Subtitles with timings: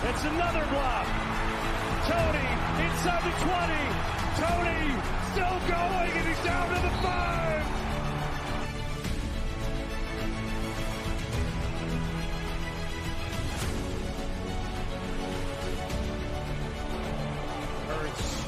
[0.00, 1.06] It's another block.
[2.06, 2.48] Tony
[2.86, 4.08] inside the 20.
[4.38, 4.94] Tony
[5.32, 7.62] still going and he's down to the five.
[17.88, 18.44] Hurts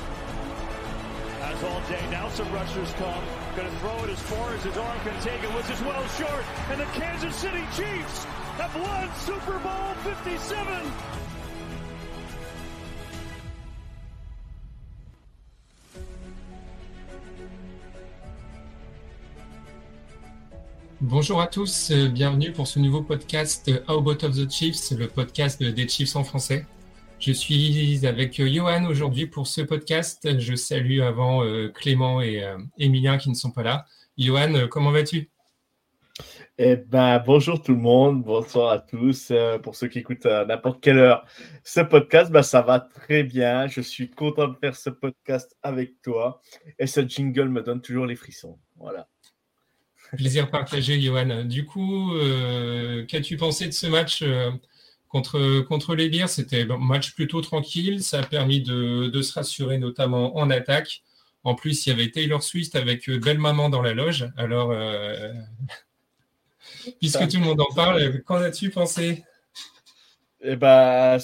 [1.41, 2.11] has all day.
[2.13, 3.25] Now some rushers come.
[3.57, 6.07] Going to throw it as far as his arm can take it, which is well
[6.11, 6.45] short.
[6.71, 8.25] And the Kansas City Chiefs
[8.57, 11.30] have won Super Bowl 57.
[21.11, 25.09] Bonjour à tous, euh, bienvenue pour ce nouveau podcast How About of the Chiefs, le
[25.09, 26.67] podcast des Chiefs en français.
[27.19, 30.39] Je suis avec euh, Johan aujourd'hui pour ce podcast.
[30.39, 32.45] Je salue avant euh, Clément et
[32.79, 33.87] Emilien qui ne sont pas là.
[34.19, 35.29] Johan, comment vas-tu?
[36.59, 39.33] Eh ben, bonjour tout le monde, bonsoir à tous.
[39.65, 41.27] pour ceux qui écoutent à n'importe quelle heure
[41.65, 43.67] ce podcast, ben, ça va très bien.
[43.67, 46.41] Je suis content de faire ce podcast avec toi.
[46.79, 48.61] Et ce jingle me donne toujours les frissons.
[48.77, 49.09] Voilà.
[50.17, 51.45] Plaisir partagé, Johan.
[51.45, 54.51] Du coup, euh, qu'as-tu pensé de ce match euh,
[55.09, 56.29] contre, contre les Bears?
[56.29, 58.03] C'était un match plutôt tranquille.
[58.03, 61.03] Ça a permis de, se rassurer, notamment en attaque.
[61.45, 64.29] En plus, il y avait Taylor Swift avec euh, Belle Maman dans la loge.
[64.37, 64.73] Alors,
[67.01, 69.25] puisque tout le monde en parle, qu'en as-tu pensé?
[70.43, 71.19] Eh ben,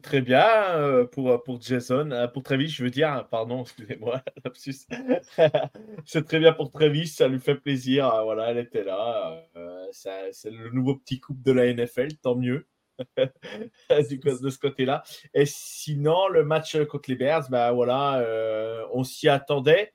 [0.00, 2.10] très bien euh, pour, pour Jason.
[2.10, 4.22] Euh, pour Travis, je veux dire, pardon, excusez-moi,
[6.04, 8.12] c'est très bien pour Travis, ça lui fait plaisir.
[8.12, 9.44] Euh, voilà, elle était là.
[9.92, 12.66] c'est le nouveau petit couple de la NFL, tant mieux.
[13.18, 15.02] de ce côté-là.
[15.34, 18.24] Et sinon, le match contre les Bears, ben voilà,
[18.92, 19.92] on s'y attendait.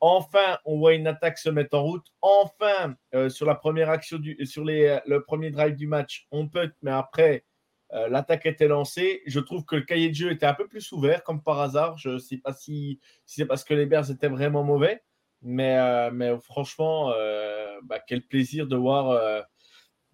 [0.00, 2.06] enfin, on voit une attaque se mettre en route.
[2.20, 2.94] Enfin,
[3.28, 7.44] sur la première action du, sur le premier drive du match, on peut, mais après,
[7.92, 9.22] euh, l'attaque était lancée.
[9.26, 11.98] Je trouve que le cahier de jeu était un peu plus ouvert, comme par hasard.
[11.98, 15.02] Je ne sais pas si, c'est parce que les Bears étaient vraiment mauvais.
[15.42, 19.44] Mais, euh, mais franchement, euh, bah, quel plaisir de voir,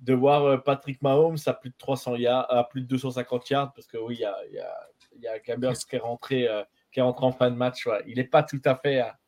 [0.01, 3.73] de voir Patrick Mahomes à plus de 300 yards, à plus de 250 yards.
[3.75, 4.75] Parce que oui, il y a, y a,
[5.21, 5.51] y a qui
[5.97, 6.49] est rentré,
[6.91, 7.87] qui est rentré en fin de match.
[8.07, 9.19] Il n'est pas tout à fait à,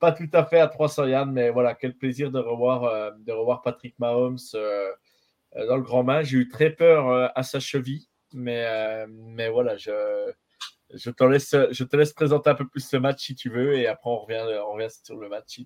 [0.00, 3.62] pas tout à fait à 300 yards, mais voilà, quel plaisir de revoir, de revoir
[3.62, 4.90] Patrick Mahomes euh,
[5.64, 6.26] dans le grand match.
[6.26, 9.92] J'ai eu très peur euh, à sa cheville, mais, euh, mais voilà, je,
[10.94, 13.74] je, te laisse, je te laisse présenter un peu plus ce match si tu veux,
[13.74, 15.60] et après on revient, on revient sur le match.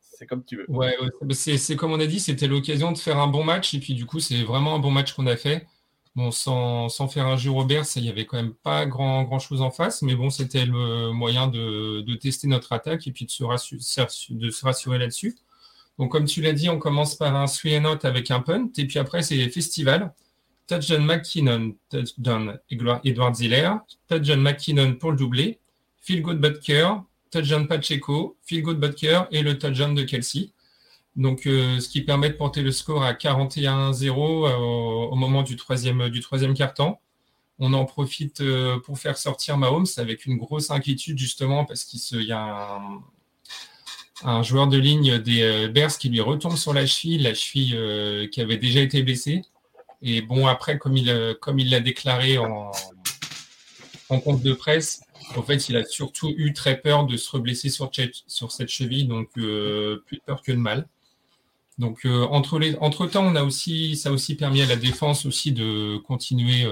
[0.00, 0.66] C'est comme tu veux.
[0.68, 0.96] Ouais,
[1.32, 4.06] c'est comme on a dit, c'était l'occasion de faire un bon match, et puis du
[4.06, 5.66] coup, c'est vraiment un bon match qu'on a fait.
[6.14, 9.38] Bon, sans, sans, faire un jeu Robert, il n'y avait quand même pas grand, grand
[9.38, 13.24] chose en face, mais bon, c'était le moyen de, de, tester notre attaque et puis
[13.24, 13.42] de se,
[14.34, 15.38] de se rassurer là-dessus.
[15.98, 18.68] Donc, comme tu l'as dit, on commence par un three and out avec un punt,
[18.76, 20.14] et puis après, c'est festival.
[20.66, 23.72] Touchdown McKinnon, touchdown Edward Ziller,
[24.08, 25.58] touchdown McKinnon pour le doublé,
[26.00, 26.88] Phil Good Butker,
[27.30, 30.52] touchdown Pacheco, Phil Good Butker et le touchdown de Kelsey.
[31.16, 35.56] Donc, euh, ce qui permet de porter le score à 41-0 euh, au, moment du
[35.56, 36.54] troisième, du troisième.
[37.58, 42.22] On en profite euh, pour faire sortir Mahomes avec une grosse inquiétude justement parce qu'il
[42.22, 43.02] y a un,
[44.24, 47.74] un joueur de ligne des euh, Bears qui lui retombe sur la cheville, la cheville
[47.74, 49.42] euh, qui avait déjà été blessée.
[50.02, 52.70] Et bon, après, comme il euh, comme il l'a déclaré en,
[54.08, 55.02] en compte de presse,
[55.36, 57.90] en fait, il a surtout eu très peur de se reblesser sur,
[58.50, 60.86] cette cheville, donc plus de peur que de mal.
[61.78, 65.24] Donc entre, les, entre temps, on a aussi, ça a aussi permis à la défense
[65.24, 66.66] aussi de continuer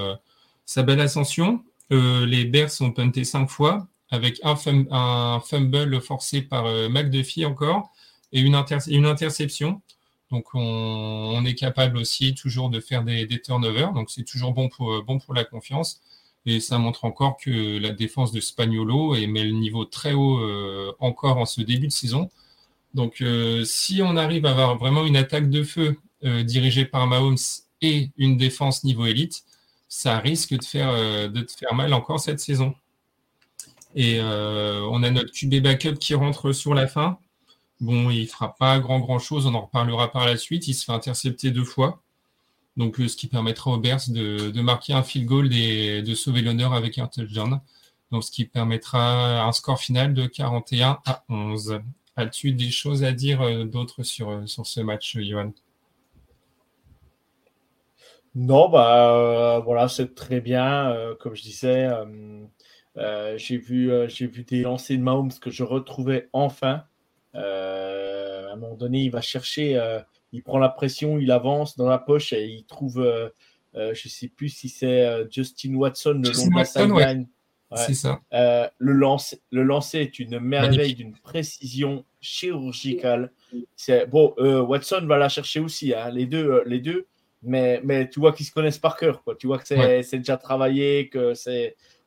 [0.65, 1.63] sa belle ascension.
[1.89, 7.91] les Bears ont punté cinq fois, avec un, fumble forcé par euh, McDuffie encore
[8.33, 9.81] et une, interception.
[10.29, 14.91] Donc on, est capable aussi toujours de faire des, turnovers, donc c'est toujours bon pour,
[14.93, 16.01] euh, la confiance.
[16.45, 20.91] Et ça montre encore que la défense de Spagnolo met le niveau très haut euh,
[20.99, 22.29] encore en ce début de saison.
[22.93, 23.23] Donc
[23.63, 25.97] si on arrive à avoir vraiment une attaque de feu
[26.43, 27.37] dirigée par Mahomes
[27.81, 29.43] et une défense niveau élite,
[29.87, 32.75] ça risque de de te faire mal encore cette saison.
[33.95, 37.19] Et euh, on a notre QB backup qui rentre sur la fin.
[37.79, 40.67] Bon, il ne fera pas grand grand chose, on en reparlera par la suite.
[40.67, 42.01] Il se fait intercepter deux fois.
[42.77, 46.73] Donc, ce qui permettra aux Bears de, marquer un field goal et de sauver l'honneur
[46.73, 47.59] avec un touchdown.
[48.11, 51.79] Donc, ce qui permettra un score final de 41 à 11.
[52.15, 55.51] As-tu des choses à dire d'autres sur, sur ce match, Johan?
[58.35, 60.95] Non, bah voilà, c'est très bien.
[61.19, 61.89] comme je disais,
[62.95, 66.83] j'ai vu, j'ai vu des lancers de Mahomes que je retrouvais enfin.
[67.33, 67.39] à
[68.51, 69.79] un moment donné, il va chercher
[70.33, 73.29] il prend la pression, il avance dans la poche et il trouve, euh,
[73.75, 77.27] euh, je ne sais plus si c'est euh, Justin Watson le long de la sideline.
[77.73, 78.19] C'est ça.
[78.31, 83.31] le, lancer, le lancer est une merveille d'une précision chirurgicale.
[84.09, 87.07] Bon, Watson va la chercher aussi, hein, les, deux, les deux,
[87.41, 89.23] mais, mais tu vois qu'ils se connaissent par cœur.
[89.23, 89.35] Quoi.
[89.35, 91.33] Tu vois que c'est déjà travaillé, que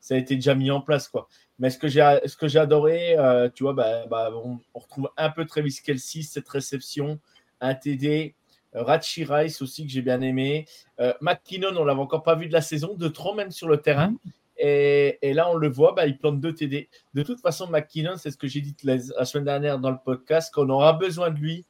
[0.05, 1.07] ça a été déjà mis en place.
[1.07, 1.27] Quoi.
[1.57, 3.15] Mais ce que j'ai adoré,
[3.55, 7.19] tu vois, bah, bah, on, retrouve un peu Travis Kelsey, cette réception
[7.61, 8.35] un TD.
[8.75, 10.65] Euh, Rachi Rice aussi que j'ai bien aimé.
[10.99, 13.77] Euh, McKinnon, on l'avait encore pas vu de la saison, de trop même sur le
[13.77, 14.09] terrain.
[14.09, 14.17] Mm.
[14.57, 16.89] Et, là, on le voit, bah, il plante deux TD.
[17.13, 20.53] De toute façon, McKinnon, c'est ce que j'ai dit la, semaine dernière dans le podcast,
[20.53, 21.65] qu'on aura besoin de lui,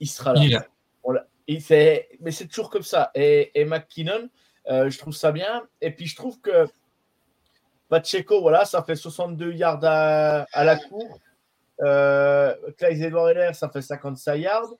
[0.00, 0.64] il sera là.
[2.20, 3.10] mais c'est toujours comme ça.
[3.14, 4.28] Et, McKinnon,
[4.70, 5.62] euh, je trouve ça bien.
[5.80, 6.66] Et puis, je trouve que
[7.92, 11.20] Pacheco, voilà, ça fait 62 yards à, la cour.
[11.82, 14.72] Euh, Edward ça fait 55 yards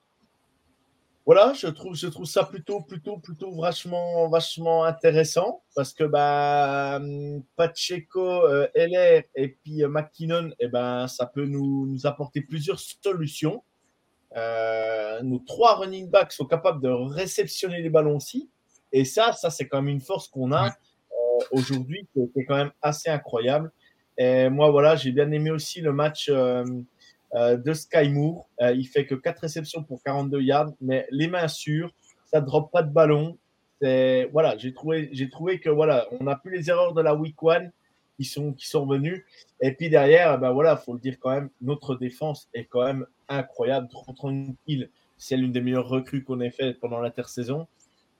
[1.24, 7.00] voilà, je trouve, je trouve ça plutôt, plutôt, plutôt vachement, vachement intéressant parce que bah,
[7.54, 12.80] Pacheco, euh, LR et puis euh, McKinnon, eh ben, ça peut nous, nous apporter plusieurs
[12.80, 13.62] solutions.
[14.36, 18.50] Euh, nos trois running backs sont capables de réceptionner les ballons aussi.
[18.90, 20.72] Et ça, ça c'est quand même une force qu'on a
[21.50, 23.70] aujourd'hui qui est quand même assez incroyable.
[24.18, 26.64] Et moi, voilà, j'ai bien aimé aussi le match euh,
[27.34, 28.48] de Sky Moore.
[28.60, 31.90] Euh, il fait que 4 réceptions pour 42 yards, mais les mains sûres,
[32.26, 33.38] ça ne drop pas de ballon.
[33.80, 37.42] Voilà, j'ai trouvé, j'ai trouvé que voilà, on n'a plus les erreurs de la week
[37.42, 37.72] one
[38.16, 39.26] qui sont, qui sont revenues.
[39.60, 43.06] Et puis derrière, ben voilà, faut le dire quand même, notre défense est quand même
[43.28, 43.88] incroyable.
[43.88, 47.66] Tranquille, c'est l'une des meilleures recrues qu'on ait fait pendant l'intersaison.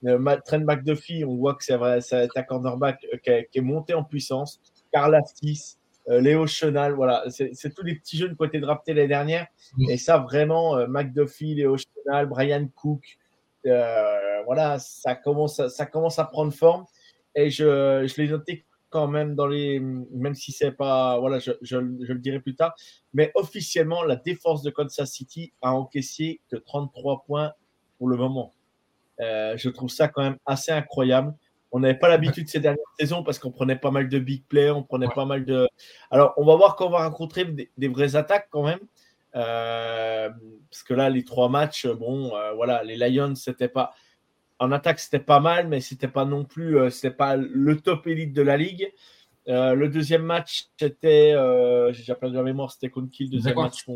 [0.04, 3.94] Euh, Trent McDuffie, on voit que c'est vrai, c'est un cornerback qui, qui, est monté
[3.94, 4.60] en puissance.
[4.92, 5.76] Carl Astis,
[6.08, 9.46] euh, Léo Chenal, voilà, c'est tous les petits jeunes qui ont été draftés l'année dernière.
[9.88, 13.18] Et ça, vraiment, euh, McDuffie, Léo Chenal, Brian Cook,
[13.66, 16.84] euh, voilà, ça commence, ça commence à prendre forme.
[17.34, 21.52] Et je, je l'ai noté quand même dans les, même si c'est pas, voilà, je,
[21.62, 22.74] je, le dirai plus tard,
[23.14, 27.52] mais officiellement, la défense de Kansas City a encaissé que 33 points
[27.98, 28.52] pour le moment.
[29.18, 31.34] Je trouve ça quand même assez incroyable.
[31.72, 34.70] On n'avait pas l'habitude ces dernières saisons parce qu'on prenait pas mal de big plays,
[34.70, 35.66] on prenait pas mal de.
[36.10, 38.80] Alors, on va voir quand on va rencontrer des, vraies attaques quand même.
[39.34, 40.28] Euh,
[40.70, 43.94] parce que là, les trois matchs, bon, euh, voilà, les Lions, c'était pas.
[44.58, 46.78] En attaque, c'était pas mal, mais c'était pas non plus.
[46.78, 48.92] Euh, c'était pas le top élite de la ligue.
[49.46, 51.32] le deuxième match, c'était.
[51.92, 53.86] J'ai déjà perdu la mémoire, c'était contre qui le deuxième match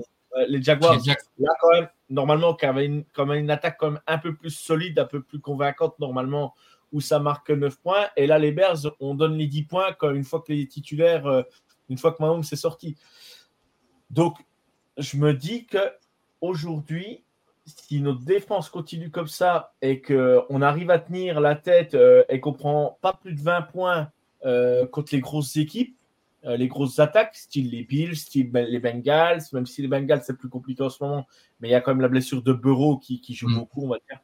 [0.49, 0.99] Les Jaguars.
[1.39, 4.35] Là, quand même, normalement, qui avait une, quand même une attaque quand même un peu
[4.35, 6.55] plus solide, un peu plus convaincante, normalement
[6.93, 8.07] où ça marque 9 points.
[8.17, 11.27] Et là, les Bears, on donne les 10 points quand, une fois que les titulaires,
[11.27, 11.43] euh,
[11.89, 12.97] une fois que Mahomes est sorti.
[14.11, 14.39] Donc,
[14.97, 15.79] je me dis que
[16.41, 17.25] aujourd'hui,
[17.65, 22.41] si notre défense continue comme ça et qu'on arrive à tenir la tête euh, et
[22.41, 24.11] qu'on prend pas plus de 20 points
[24.45, 25.97] euh, contre les grosses équipes,
[26.47, 30.37] les grosses attaques, style les Bills, style ben, les Bengals, même si les Bengals c'est
[30.37, 31.27] plus compliqué en ce moment,
[31.61, 33.55] mais il y a quand même la blessure de Burrow qui, qui joue mm.
[33.55, 34.21] beaucoup, on va dire.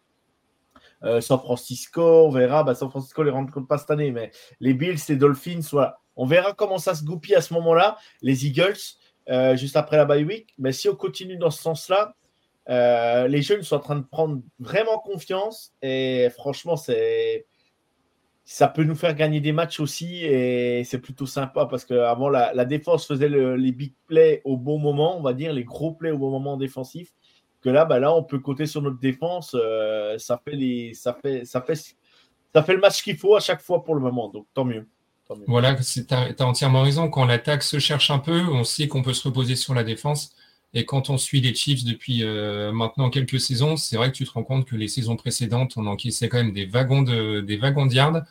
[1.04, 2.64] Euh, San Francisco, on verra.
[2.64, 5.98] Bah, San Francisco les rencontre pas cette année, mais les Bills, les Dolphins, voilà.
[6.16, 7.96] On verra comment ça se goupille à ce moment-là.
[8.20, 8.76] Les Eagles,
[9.28, 10.54] euh, juste après la bye week.
[10.58, 12.14] Mais si on continue dans ce sens-là,
[12.68, 17.46] euh, les jeunes sont en train de prendre vraiment confiance et franchement, c'est
[18.52, 22.52] ça peut nous faire gagner des matchs aussi et c'est plutôt sympa parce qu'avant la,
[22.54, 26.10] la défense faisait les big plays au bon moment, on va dire les gros plays
[26.10, 27.12] au bon moment défensif
[27.62, 29.56] que là, bah là, on peut compter sur notre défense.
[29.58, 31.74] Euh, ça, fait les, ça, fait, ça, fait,
[32.52, 34.28] ça fait le match qu'il faut à chaque fois pour le moment.
[34.28, 34.86] Donc, tant mieux.
[35.46, 37.08] Voilà, tu as, entièrement raison.
[37.08, 40.34] Quand l'attaque se cherche un peu, on sait qu'on peut se reposer sur la défense.
[40.74, 44.24] Et quand on suit les Chiefs depuis euh, maintenant quelques saisons, c'est vrai que tu
[44.24, 47.56] te rends compte que les saisons précédentes, on encaissait quand même des wagons de, des
[47.56, 48.22] wagons de yards.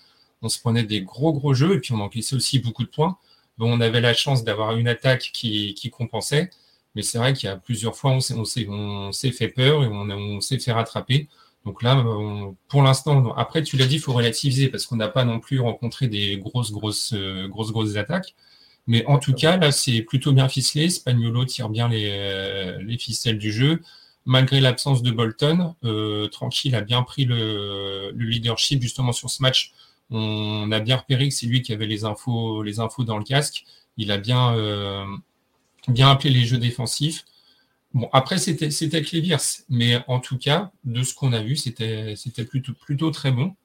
[0.42, 3.18] On se prenait des gros, gros jeux et puis on encaissait aussi beaucoup de points.
[3.58, 6.50] Bon, on avait la chance d'avoir une attaque qui, qui compensait.
[6.96, 8.34] Mais c'est vrai qu'il y a plusieurs fois, on s'est,
[8.68, 11.28] on s'est, fait peur et on, s'est fait rattraper.
[11.66, 12.04] Donc là,
[12.68, 15.60] pour l'instant, après, tu l'as dit, il faut relativiser parce qu'on n'a pas non plus
[15.60, 18.36] rencontré des grosses, grosses, euh, grosses, grosses attaques.
[18.88, 20.90] Mais en tout cas, là, c'est plutôt bien ficelé.
[20.90, 23.82] Spagnolo tire bien les, euh, les ficelles du jeu.
[24.26, 25.76] malgré l'absence de Bolton,
[26.32, 29.74] Tranquille a bien pris le, leadership justement sur ce match.
[30.12, 33.24] On a bien repéré que c'est lui qui avait les infos, les infos dans le
[33.24, 33.64] casque.
[33.98, 34.56] Il a bien,
[35.88, 37.26] bien appelé les jeux défensifs.
[37.94, 39.36] Bon, après, c'était avec les
[39.70, 42.16] mais en tout cas, de ce qu'on a vu, c'était
[42.50, 43.56] plutôt, plutôt très bon.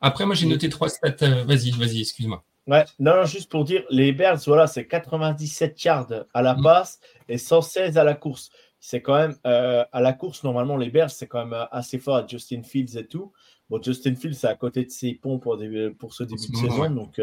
[0.00, 1.16] Après, moi, j'ai noté trois stats.
[1.22, 2.44] Euh, vas-y, vas-y, excuse-moi.
[2.66, 6.62] Ouais, non, juste pour dire, les Bears, voilà, c'est 97 yards à la mm.
[6.62, 8.50] passe et 116 à la course.
[8.80, 11.98] C'est quand même, euh, à la course, normalement, les Bears, c'est quand même euh, assez
[11.98, 13.32] fort Justin Fields et tout.
[13.74, 15.58] Bon, Justin Fields, c'est à côté de ses ponts pour,
[15.98, 17.20] pour ce début de saison, donc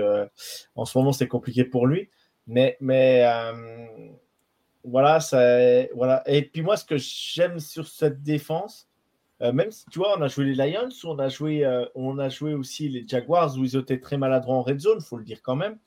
[0.75, 2.10] en ce moment, c'est compliqué pour lui.
[2.46, 3.24] Mais, mais
[4.84, 6.24] voilà, ça, voilà.
[6.25, 8.89] Et puis moi, ce que j'aime sur cette défense,
[9.41, 12.20] euh, même si tu vois, on a joué les Lions, on a joué, euh, on
[12.20, 15.24] a joué aussi les Jaguars où ils étaient très maladroits en red zone, faut le
[15.24, 15.77] dire quand même.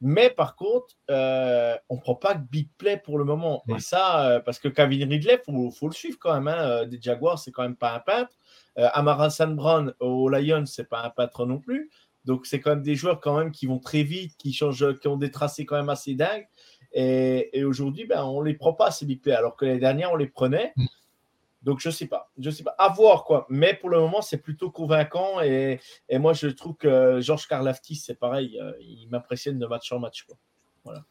[0.00, 3.64] Mais par contre, euh, on ne prend pas big play pour le moment.
[3.68, 6.48] Et ça, parce que Kevin Ridley, il faut, le suivre quand même.
[6.48, 6.86] Hein.
[6.86, 8.36] Des Jaguars, c'est quand même pas un peintre.
[8.76, 11.90] Amara San Brown aux Lions, c'est pas un peintre non plus.
[12.24, 15.08] Donc, c'est quand même des joueurs quand même qui vont très vite, qui changent, qui
[15.08, 16.46] ont des tracés quand même assez dingues.
[16.92, 20.12] Et, aujourd'hui, ben, on ne les prend pas, ces big plays, alors que l'année dernière,
[20.12, 20.74] on les prenait.
[21.68, 22.30] Donc, je ne sais pas.
[22.38, 22.74] Je sais pas.
[22.78, 23.44] À voir, quoi.
[23.50, 25.42] Mais pour le moment, c'est plutôt convaincant.
[25.42, 25.78] Et,
[26.10, 28.58] moi, je trouve que Georges Karlaftis, c'est pareil.
[28.58, 30.24] Euh, il m'impressionne de match en match.
[30.82, 31.04] Voilà.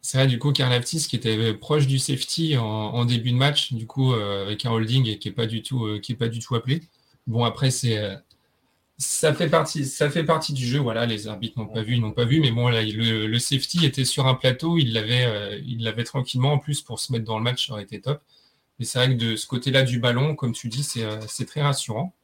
[0.00, 3.86] C'est vrai, du coup, Karlaftis qui était proche du safety en, début de match, du
[3.86, 6.54] coup, euh, avec un holding et qui n'est pas, du tout, euh, pas du tout
[6.54, 6.80] appelé.
[7.26, 8.00] Bon, après, c'est
[8.96, 10.78] ça fait partie, ça fait partie du jeu.
[10.78, 13.84] Voilà, les arbitres n'ont pas vu, ils n'ont pas vu, mais bon, là, le, safety
[13.84, 16.54] était sur un plateau, il l'avait, il l'avait tranquillement.
[16.54, 18.22] En plus, pour se mettre dans le match, ça aurait été top.
[18.78, 21.62] Mais c'est vrai que de ce côté-là du ballon, comme tu dis, c'est, euh, très
[21.62, 22.14] rassurant.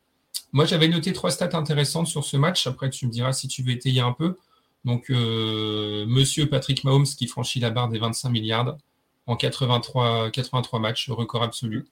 [0.52, 2.66] Moi, j'avais noté trois stats intéressantes sur ce match.
[2.66, 4.36] Après, tu me diras si tu veux étayer un peu.
[4.84, 8.76] Donc, euh, Monsieur Patrick Mahomes qui franchit la barre des 25 milliards
[9.26, 11.86] en 83, 83 matchs, record absolu.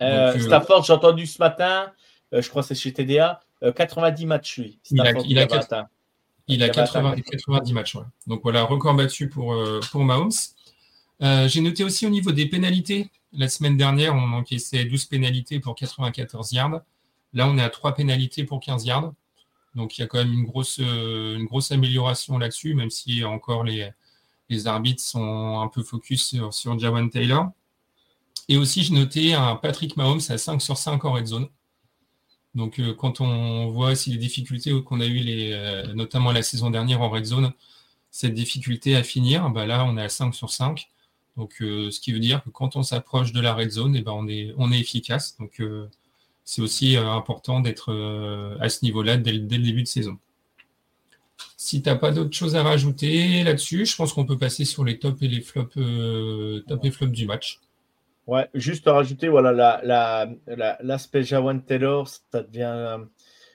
[0.00, 1.92] Stafford, j'ai entendu ce matin,
[2.32, 3.40] euh, je crois que c'est chez TDA,
[3.74, 4.78] 90 euh, matchs, lui.
[4.90, 5.88] Il a, il a,
[6.46, 7.96] il a 80, 90 matchs.
[8.26, 10.30] Donc voilà, record battu pour, euh, pour Mahomes.
[11.46, 13.10] J'ai noté aussi au niveau des pénalités.
[13.32, 16.82] La semaine dernière, on encaissait 12 pénalités pour 94 yards.
[17.32, 19.12] Là, on est à 3 pénalités pour 15 yards.
[19.74, 23.90] Donc il y a quand même une grosse, grosse amélioration là-dessus, même si encore les,
[24.66, 27.50] arbitres sont un peu focus sur, Jawan Taylor.
[28.48, 31.48] Et aussi, j'ai noté un Patrick Mahomes à 5 sur 5 en red zone.
[32.54, 36.70] Donc, euh, quand on voit aussi les difficultés qu'on a eues, euh, notamment la saison
[36.70, 37.52] dernière en red zone,
[38.10, 40.88] cette difficulté à finir, bah là, on est à 5 sur 5.
[41.36, 44.02] Donc, euh, ce qui veut dire que quand on s'approche de la red zone, eh
[44.02, 45.36] ben, on, est, on est efficace.
[45.38, 45.62] Donc,
[46.44, 47.92] c'est aussi important d'être
[48.60, 50.18] à ce niveau-là dès, le début de saison.
[51.56, 54.84] Si tu n'as pas d'autres choses à rajouter là-dessus, je pense qu'on peut passer sur
[54.84, 55.74] les tops et les flops,
[56.68, 57.60] top et du match.
[58.26, 59.80] Ouais, juste à rajouter, voilà,
[60.82, 63.04] l'aspect la, Jawan Taylor, ça devient.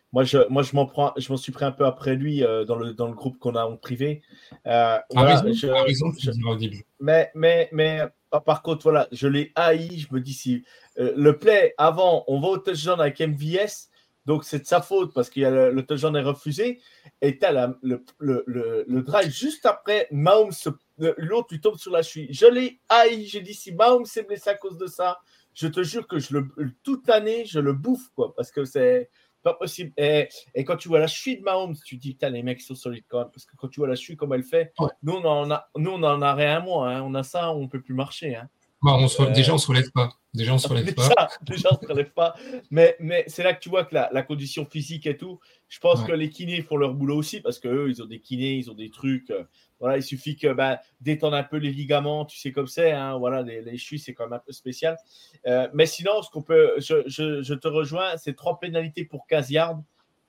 [0.10, 2.44] Euh, moi, je, moi, je m'en prends, je m'en suis pris un peu après lui
[2.44, 4.22] euh, dans, le, dans le groupe qu'on a en privé.
[4.66, 6.12] Euh, voilà, raison,
[6.48, 6.86] au début.
[7.00, 8.02] Mais, mais, mais
[8.32, 10.00] ah, par contre, voilà, je l'ai haï.
[10.00, 10.64] Je me dis si
[10.98, 13.90] le play avant, on va au touchdown avec MVS,
[14.26, 16.82] donc c'est de sa faute parce que le, le touchdown est refusé.
[17.22, 18.44] Et tu as le, le,
[18.88, 20.70] le, drive juste après, Mahomes se
[21.18, 22.28] l'autre lui tombe sur la cheville.
[22.32, 23.26] Je l'ai haï.
[23.26, 25.20] J'ai dit si Mahomes s'est blessé à cause de ça,
[25.54, 26.48] je te jure que je le,
[26.84, 29.10] toute l'année, je le bouffe, quoi, parce que c'est
[29.42, 29.92] pas possible.
[29.98, 30.30] Et,
[30.66, 33.06] quand tu vois la cheville de Mahomes, tu te dis, putain, les mecs sont solides
[33.08, 35.52] quand même, parce que quand tu vois la cheville comme elle fait, nous, on en
[35.52, 36.96] a, nous, on en a rien moins.
[36.96, 37.04] Hein.
[37.04, 38.36] On a ça, on peut plus marcher.
[38.36, 38.50] Hein.
[38.82, 40.10] Bah, on se, déjà, on ne se relève pas.
[40.34, 41.30] Déjà, on se relève pas.
[41.42, 42.36] déjà, on se relève pas.
[42.72, 45.80] Mais, mais c'est là que tu vois que la, la, condition physique et tout, je
[45.80, 48.72] pense que les kinés font leur boulot aussi parce qu'eux, ils ont des kinés, ils
[48.72, 49.32] ont des trucs.
[49.32, 49.44] Euh,
[49.80, 52.92] voilà, il suffit que bah, détendre un peu les ligaments, tu sais comme c'est.
[52.92, 54.98] Hein, voilà, les, les chevilles, c'est quand même un peu spécial.
[55.46, 59.28] Euh, mais sinon, ce qu'on peut, je, je, je, te rejoins, c'est trois pénalités pour
[59.28, 59.82] 15 yards.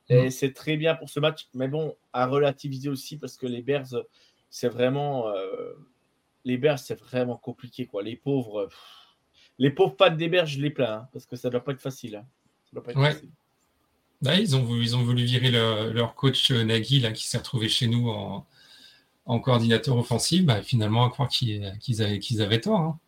[0.08, 0.30] Et mm.
[0.30, 1.48] c'est très bien pour ce match.
[1.54, 3.94] Mais bon, à relativiser aussi parce que les Bears,
[4.48, 5.28] c'est vraiment.
[5.28, 5.74] Euh,
[6.44, 7.86] les Bears, c'est vraiment compliqué.
[7.86, 8.02] Quoi.
[8.02, 8.68] Les pauvres.
[9.58, 11.00] les pauvres pattes des Bears, je les plains.
[11.00, 12.16] Hein, parce que ça ne doit pas être facile.
[12.16, 12.26] Hein.
[12.66, 13.30] Ça doit pas être facile.
[14.22, 17.38] Bah, ils, ont voulu, ils ont voulu virer leur, coach euh, Nagui là, qui s'est
[17.38, 18.46] retrouvé chez nous en,
[19.24, 20.44] en coordinateur offensif.
[20.44, 22.80] Bah, finalement, à croire qu'ils avaient, qu'ils avaient tort.
[22.80, 22.98] Hein.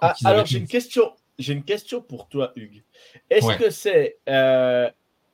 [0.00, 2.82] Ah, alors, j'ai une, question, j'ai une question pour toi, Hugues.
[3.30, 4.90] Est-ce que c'est euh,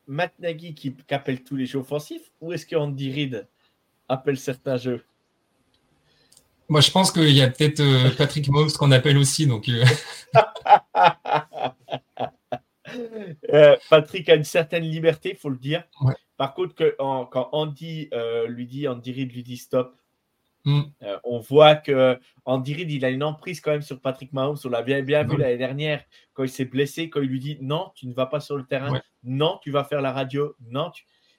[0.07, 3.49] Matt Nagy qui, appelle tous les jeux offensifs ou est-ce qu'Andy Reid
[4.09, 5.05] appelle certains jeux?
[6.69, 9.47] Moi, je pense qu'il y a peut-être euh, Patrick Mahomes qu'on appelle aussi.
[9.47, 9.69] Donc,
[13.53, 15.85] Euh, Patrick a une certaine liberté, il faut le dire.
[16.37, 19.97] Par contre, que, quand Andy euh, lui dit, Andy Reid lui dit stop,
[20.65, 20.83] Mm.
[21.03, 24.57] Euh, on voit que Andy Reid, il a une emprise quand même sur Patrick Mahomes.
[24.65, 26.03] On l'a bien, bien vu l'année dernière
[26.33, 28.65] quand il s'est blessé, quand il lui dit non, tu ne vas pas sur le
[28.65, 30.91] terrain, non, tu vas faire la radio, non.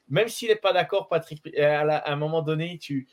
[0.08, 3.08] Même s'il n'est pas d'accord, Patrick, à, un moment donné, tu,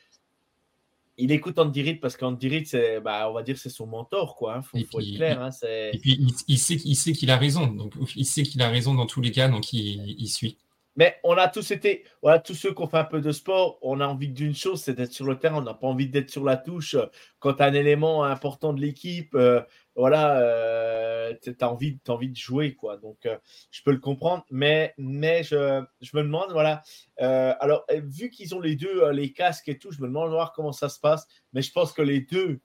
[1.19, 4.35] il écoute Andy Reid parce qu'Andy Reid, c'est, bah, on va dire, c'est son mentor,
[4.37, 4.54] quoi.
[4.75, 4.87] Il hein.
[4.90, 5.42] faut, être clair.
[5.42, 7.66] Hein, et puis, il, sait, il sait qu'il a raison.
[7.66, 10.59] Donc, il sait qu'il a raison dans tous les cas, donc il, suit.
[10.97, 13.79] Mais on a tous été, voilà, tous ceux qui ont fait un peu de sport,
[13.81, 15.59] on a envie d'une chose, c'est d'être sur le terrain.
[15.59, 16.97] On n'a pas envie d'être sur la touche.
[17.39, 19.63] Quand tu as un élément important de l'équipe, euh,
[19.97, 22.99] voilà, euh, tu as envie, envie de jouer, quoi.
[22.99, 23.37] Donc, euh,
[23.71, 26.83] je peux le comprendre, mais, mais je, je me demande, voilà.
[27.21, 30.53] Euh, alors, vu qu'ils ont les deux, les casques et tout, je me demande voir
[30.53, 31.27] comment ça se passe.
[31.53, 32.61] Mais je pense que les deux,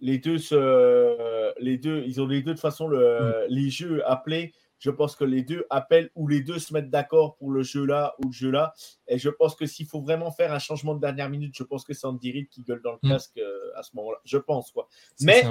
[0.00, 3.32] les deux, se, les deux, ils ont les deux de façon le, mm.
[3.48, 4.52] les jeux appelés.
[4.84, 7.86] Je pense que les deux appellent ou les deux se mettent d'accord pour le jeu
[7.86, 8.74] là ou le jeu là.
[9.08, 11.84] Et je pense que s'il faut vraiment faire un changement de dernière minute, je pense
[11.84, 13.08] que c'est Andy Reid qui gueule dans le mm.
[13.08, 13.40] casque
[13.76, 14.18] à ce moment-là.
[14.26, 14.88] Je pense quoi.
[15.20, 15.42] Mais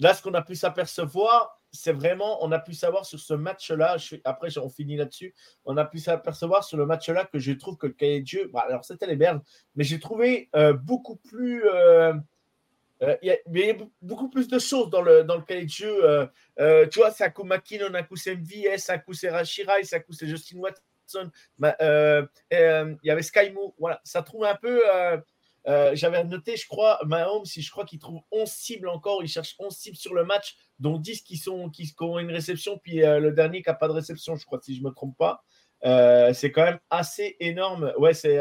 [0.00, 3.96] Là, ce qu'on a pu s'apercevoir, c'est vraiment, on a pu savoir sur ce match-là,
[4.24, 5.34] après on finit là-dessus,
[5.66, 8.50] on a pu s'apercevoir sur le match-là que je trouve que le cahier de jeu,
[8.52, 9.42] bah, alors c'était les Bernes,
[9.76, 11.64] mais j'ai trouvé euh, beaucoup plus...
[11.66, 12.14] Euh,
[13.02, 16.28] euh, il y, a beaucoup plus de choses dans le, dans le cahier de jeu.
[16.90, 19.30] tu vois, c'est un coup McKinnon, un coup c'est MVS, un coup c'est
[20.26, 21.30] Justin Watson.
[21.58, 23.74] Il y avait Sky Moore.
[23.78, 24.82] Voilà, ça trouve un peu
[25.66, 29.28] euh, j'avais noté, je crois, Mahomes, si je crois qu'il trouve 11 cibles encore, il
[29.28, 33.02] cherche 11 cibles sur le match, dont 10 qui, sont, qui, ont une réception, puis
[33.02, 35.16] euh, le dernier qui n'a pas de réception, je crois, si je ne me trompe
[35.18, 35.42] pas.
[35.84, 37.92] Euh, c'est quand même assez énorme.
[37.98, 38.38] Ouais, c'est.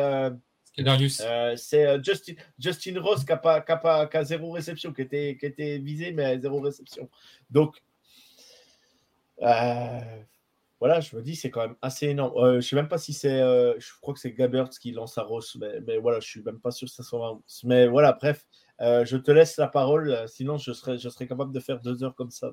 [1.58, 5.02] C'est Justin, Justin Ross qui a, pas, qui, a pas, qui a zéro réception, qui
[5.02, 7.10] était, qui était visé, mais zéro réception.
[7.50, 7.82] Donc,
[10.80, 12.32] voilà, je me dis, c'est quand même assez énorme.
[12.38, 13.42] Euh, je ne sais même pas si c'est.
[13.42, 16.42] Euh, je crois que c'est Gabbert qui lance à Ross, mais, voilà, je ne suis
[16.42, 17.38] même pas sûr que ça soit.
[17.66, 18.46] Mais voilà, bref,
[18.80, 22.02] euh, je te laisse la parole, sinon je serais, je serais capable de faire deux
[22.04, 22.52] heures comme ça.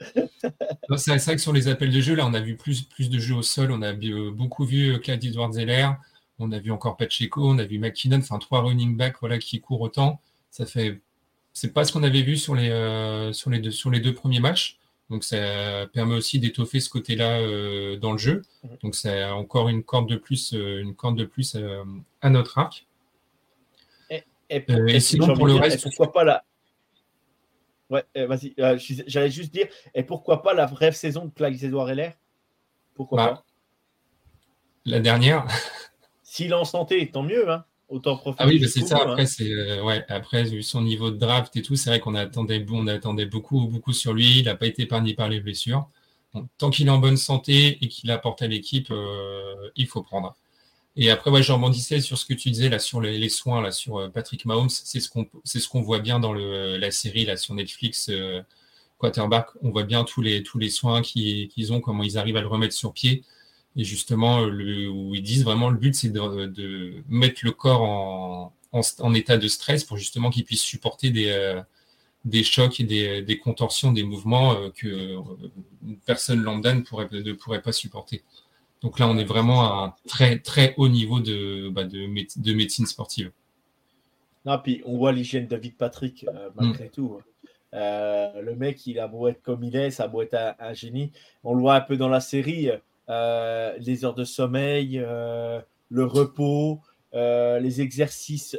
[0.96, 3.18] c'est vrai que sur les appels de jeu, là, on a vu plus, plus de
[3.18, 3.72] jeux au sol.
[3.72, 3.94] On a
[4.30, 5.88] beaucoup vu Clyde edwards zeller
[6.38, 9.60] on a vu encore Pacheco, on a vu McKinnon, enfin trois running backs voilà, qui
[9.60, 10.20] courent autant.
[10.50, 11.00] Ça fait.
[11.52, 14.40] C'est pas ce qu'on avait vu sur les, sur, les deux, sur les deux premiers
[14.40, 14.78] matchs.
[15.10, 18.42] Donc ça permet aussi d'étoffer ce côté-là euh, dans le jeu.
[18.62, 18.78] Mhm.
[18.82, 21.82] Donc c'est encore une corde de plus, euh, une corde de plus euh,
[22.20, 22.86] à notre arc.
[24.50, 26.44] Et, sinon pour le reste, pourquoi pas la
[27.90, 28.54] Ouais, vas-y.
[29.06, 32.12] J'allais juste dire, et pourquoi pas la brève saison de Clyde Edouard Heller
[32.94, 33.44] Pourquoi bah, pas?
[34.84, 35.46] La dernière.
[36.30, 37.50] S'il est en santé, tant mieux.
[37.50, 38.98] Hein autant Ah oui, bah, c'est ça.
[38.98, 39.26] Après, hein.
[39.26, 42.64] c'est euh, ouais, après vu son niveau de draft et tout, c'est vrai qu'on attendait,
[42.70, 44.40] on attendait beaucoup, beaucoup sur lui.
[44.40, 45.88] Il n'a pas été épargné par les blessures.
[46.58, 50.36] tant qu'il est en bonne santé et qu'il apporte à l'équipe, euh, il faut prendre.
[50.96, 53.70] Et après, ouais, je rebondissais sur ce que tu disais là sur les, soins là
[53.70, 54.68] sur euh, Patrick Mahomes.
[54.68, 58.10] C'est ce qu'on c'est ce qu'on voit bien dans le, la série là sur Netflix
[58.98, 59.46] Quarterback.
[59.62, 62.48] On voit bien tous les tous les soins qu'ils ont, comment ils arrivent à le
[62.48, 63.22] remettre sur pied.
[63.78, 68.52] Et justement, le, où ils disent vraiment le but, c'est de, mettre le corps en,
[68.72, 71.62] en, état de stress pour justement qu'il puisse supporter des, euh,
[72.24, 75.20] des chocs et des, des, contorsions des mouvements euh, que euh,
[75.86, 78.24] une personne lambda ne pourrait, ne pourrait pas supporter.
[78.80, 82.54] Donc là, on est vraiment à un très, très haut niveau de, bah, de, de,
[82.54, 83.30] médecine sportive.
[84.44, 86.90] Non, puis on voit l'hygiène de David Patrick, malgré mm.
[86.90, 87.20] tout.
[87.72, 88.32] Hein.
[88.42, 90.74] le mec, il a beau être comme il est, ça a beau être un, un,
[90.74, 91.12] génie.
[91.44, 92.70] On le voit un peu dans la série.
[93.10, 96.80] Euh, les heures de sommeil, euh, le repos,
[97.14, 98.58] euh, les exercices.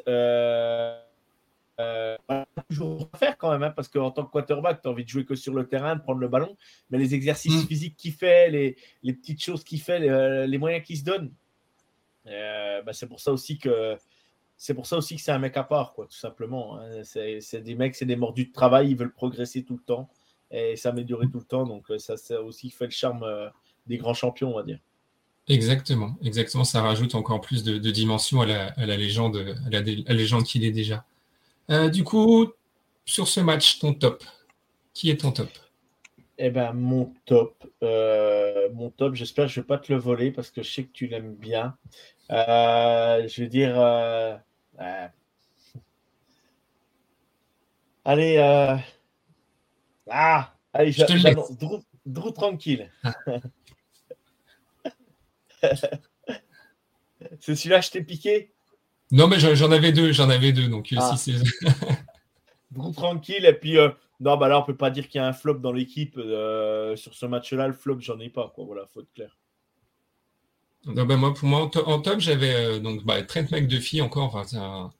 [2.69, 5.25] toujours faire quand même, hein, parce qu'en tant que quarterback, tu as envie de jouer
[5.25, 6.55] que sur le terrain, de prendre le ballon,
[6.89, 7.67] mais les exercices mm.
[7.67, 9.99] physiques qu'il fait, les, les, petites choses qu'il fait,
[10.47, 11.31] les, moyens qu'il se donne,
[12.25, 13.97] bah, c'est pour ça aussi que
[14.57, 16.79] c'est pour ça aussi que c'est un mec à part, quoi, tout simplement.
[16.79, 17.03] Hein.
[17.03, 20.09] C'est des mecs, c'est des mordus de travail, ils veulent progresser tout le temps
[20.51, 21.65] et s'améliorer tout le temps.
[21.65, 23.51] Donc ça, ça aussi fait le charme
[23.87, 24.79] des grands champions, on va dire.
[25.49, 26.63] Exactement, exactement.
[26.63, 31.05] Ça rajoute encore plus de, dimension à la, légende, à la, légende qu'il est déjà.
[31.71, 32.47] Euh, du coup,
[33.05, 34.23] sur ce match, ton top.
[34.93, 35.49] Qui est ton top?
[36.37, 39.15] Eh ben, mon top, euh, mon top.
[39.15, 41.33] J'espère que je vais pas te le voler parce que je sais que tu l'aimes
[41.35, 41.75] bien.
[42.31, 43.75] Euh, je vais dire.
[48.05, 48.37] Allez.
[50.11, 52.91] Ah, allez, je, te Drew tranquille.
[57.39, 58.53] c'est celui-là, je t'ai piqué
[59.11, 60.67] Non, mais j'en avais deux, j'en avais deux.
[60.67, 61.15] Donc, euh, ah.
[61.17, 61.35] si
[62.95, 63.45] tranquille.
[63.45, 65.55] Et puis, euh, non, bah là, on peut pas dire qu'il y a un flop
[65.55, 66.17] dans l'équipe.
[66.17, 68.51] Euh, sur ce match-là, le flop, j'en ai pas.
[68.53, 68.65] Quoi.
[68.65, 69.37] Voilà, faut être clair.
[70.85, 74.35] Non, bah, moi, pour moi, en top, j'avais donc bah, Trent McDuffie encore.
[74.35, 74.91] Enfin,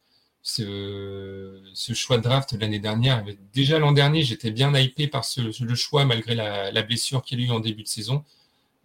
[0.42, 3.24] ce, ce choix de draft l'année dernière.
[3.54, 7.40] Déjà l'an dernier, j'étais bien hypé par ce, le choix malgré la, la blessure qu'il
[7.40, 8.24] a eu en début de saison.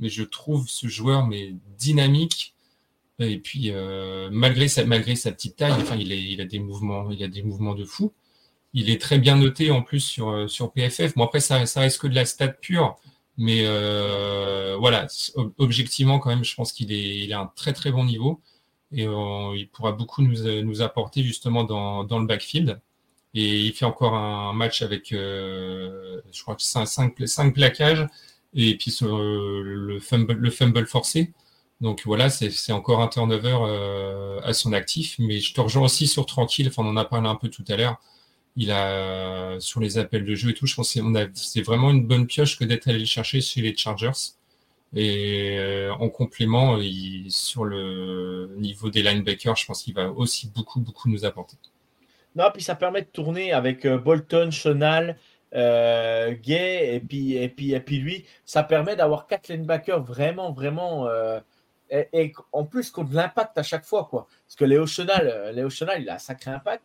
[0.01, 2.55] Mais je trouve ce joueur mais dynamique.
[3.21, 6.59] Et puis euh, malgré sa malgré sa petite taille, enfin il, est, il a des
[6.59, 8.13] mouvements, il a des mouvements de fou.
[8.73, 11.15] Il est très bien noté en plus sur sur PFF.
[11.15, 12.97] Bon après ça ça reste que de la stat pure,
[13.37, 15.07] mais euh, voilà
[15.59, 18.41] objectivement quand même, je pense qu'il est il a un très très bon niveau
[18.95, 22.81] et euh, il pourra beaucoup nous, nous apporter justement dans, dans, le backfield.
[23.35, 28.07] Et il fait encore un match avec, euh, je crois que c'est 5 plaquages
[28.55, 31.33] et puis sur le, fumble, le fumble forcé.
[31.81, 35.17] Donc voilà, c'est encore un turnover euh, à son actif.
[35.19, 37.65] Mais je te rejoins aussi sur Tranquille, enfin, on en a parlé un peu tout
[37.69, 38.01] à l'heure.
[38.57, 42.07] Il a, sur les appels de jeu et tout, je pense que c'est vraiment une
[42.07, 44.13] bonne pioche que d'être allé le chercher chez les Chargers.
[44.95, 46.79] Et euh, en complément,
[47.29, 51.57] sur le niveau des linebackers, je pense qu'il va aussi beaucoup, beaucoup nous apporter.
[52.37, 55.17] Non, puis ça permet de tourner avec euh, Bolton, Chenal,
[55.55, 58.25] euh, Gay et puis, et, puis, et puis lui.
[58.45, 61.09] Ça permet d'avoir quatre linebackers vraiment, vraiment.
[61.91, 64.07] et, en plus, qu'on l'impact à chaque fois.
[64.11, 64.27] quoi.
[64.47, 66.83] Parce que Léo Chenal, Léo Chenal il a un sacré impact.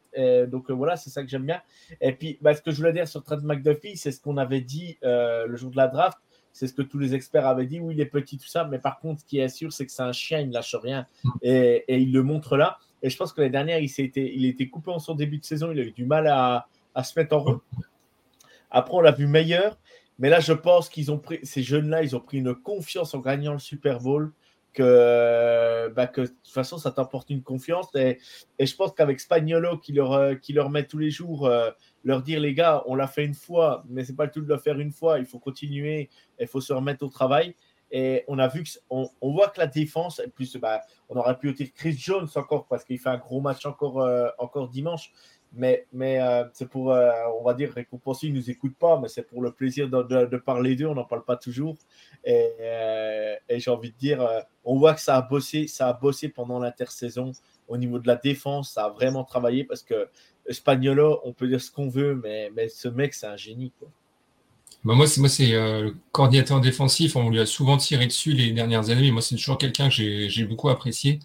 [0.47, 1.61] donc voilà, c'est ça que j'aime bien.
[2.01, 4.61] Et puis, bah, ce que je voulais dire sur Trent McDuffie, c'est ce qu'on avait
[4.61, 6.17] dit le jour de la draft
[6.59, 7.79] c'est ce que tous les experts avaient dit.
[7.79, 8.65] Oui, il est petit, tout ça.
[8.65, 10.75] Mais par contre, ce qui est sûr, c'est que c'est un chien, il ne lâche
[10.75, 11.05] rien.
[11.41, 12.77] Et, il le montre là.
[13.01, 15.45] Et je pense que l'année dernière, il, été, il était coupé en son début de
[15.45, 15.71] saison.
[15.71, 16.67] Il a eu du mal à,
[17.03, 17.63] se mettre en route.
[18.71, 19.79] Après, on l'a vu meilleur.
[20.19, 23.19] Mais là, je pense qu'ils ont pris, ces jeunes-là, ils ont pris une confiance en
[23.19, 24.33] gagnant le Super Bowl
[24.73, 27.87] que, bah, que de toute façon, ça t'apporte une confiance.
[27.95, 28.19] Et,
[28.59, 31.71] je pense qu'avec Spagnolo, qui leur, euh, qui leur met tous les jours, euh,
[32.03, 34.47] leur dire, les gars, on l'a fait une fois, mais c'est pas le tout de
[34.47, 35.19] le faire une fois.
[35.19, 37.55] Il faut continuer, il faut se remettre au travail.
[37.91, 41.69] Et on a vu on, voit que la défense, plus bah, on aurait pu dire
[41.73, 45.11] Chris Jones encore parce qu'il fait un gros match encore, euh, encore dimanche.
[45.53, 47.09] Mais, mais euh, c'est pour, euh,
[47.39, 50.37] on va dire, récompenser, ils ne nous écoutent pas, mais c'est pour le plaisir de,
[50.37, 51.75] parler d'eux, on n'en parle pas toujours.
[52.23, 52.49] Et,
[53.49, 54.27] et j'ai envie de dire,
[54.63, 57.31] on voit que ça a bossé, ça a bossé pendant l'intersaison
[57.67, 60.09] au niveau de la défense, ça a vraiment travaillé parce que
[60.49, 63.71] Spagnolo, on peut dire ce qu'on veut, mais, mais ce mec, c'est un génie.
[64.83, 67.15] Bah moi, c'est moi, c'est euh, le coordinateur défensif.
[67.15, 70.27] On lui a souvent tiré dessus les dernières années, mais moi, c'est toujours quelqu'un que
[70.27, 71.19] j'ai beaucoup apprécié.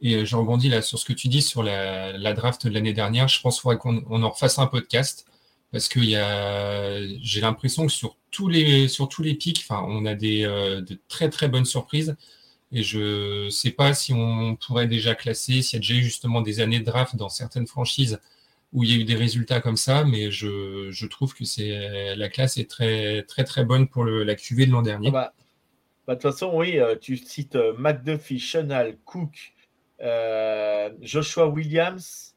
[0.00, 2.92] Et euh, je rebondis là sur ce que tu dis sur la, draft de l'année
[2.92, 3.28] dernière.
[3.28, 5.26] Je pense qu'il faudrait qu'on on en refasse un podcast
[5.72, 10.14] parce que j'ai l'impression que sur tous les sur tous les pics, enfin, on a
[10.14, 12.16] des euh, de très très bonnes surprises.
[12.70, 16.42] Et je sais pas si on pourrait déjà classer, s'il y a déjà eu justement
[16.42, 18.20] des années de draft dans certaines franchises
[18.74, 21.44] où il y a eu des résultats comme ça, mais je, trouve que
[22.14, 25.10] la classe est très très très bonne pour la QV de l'an dernier.
[25.10, 25.32] Bah,
[26.06, 29.54] bah, de toute façon, oui, euh, tu cites McDuffie, Chenal, Cook,
[30.00, 32.34] euh, Joshua Williams,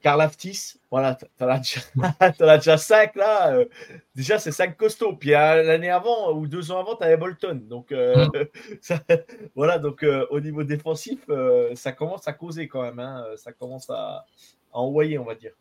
[0.00, 1.62] Karl Aftis, voilà, tu as,
[2.20, 3.64] as, déjà cinq là.
[4.14, 5.16] déjà, c'est cinq costauds.
[5.16, 7.62] Puis l'année avant ou deux ans avant, tu avais Bolton.
[7.68, 8.30] Donc, mm.
[9.56, 11.18] voilà, donc au niveau défensif,
[11.74, 13.00] ça commence à causer quand même.
[13.00, 14.24] Hein, ça commence à,
[14.72, 15.52] envoyer, on va dire.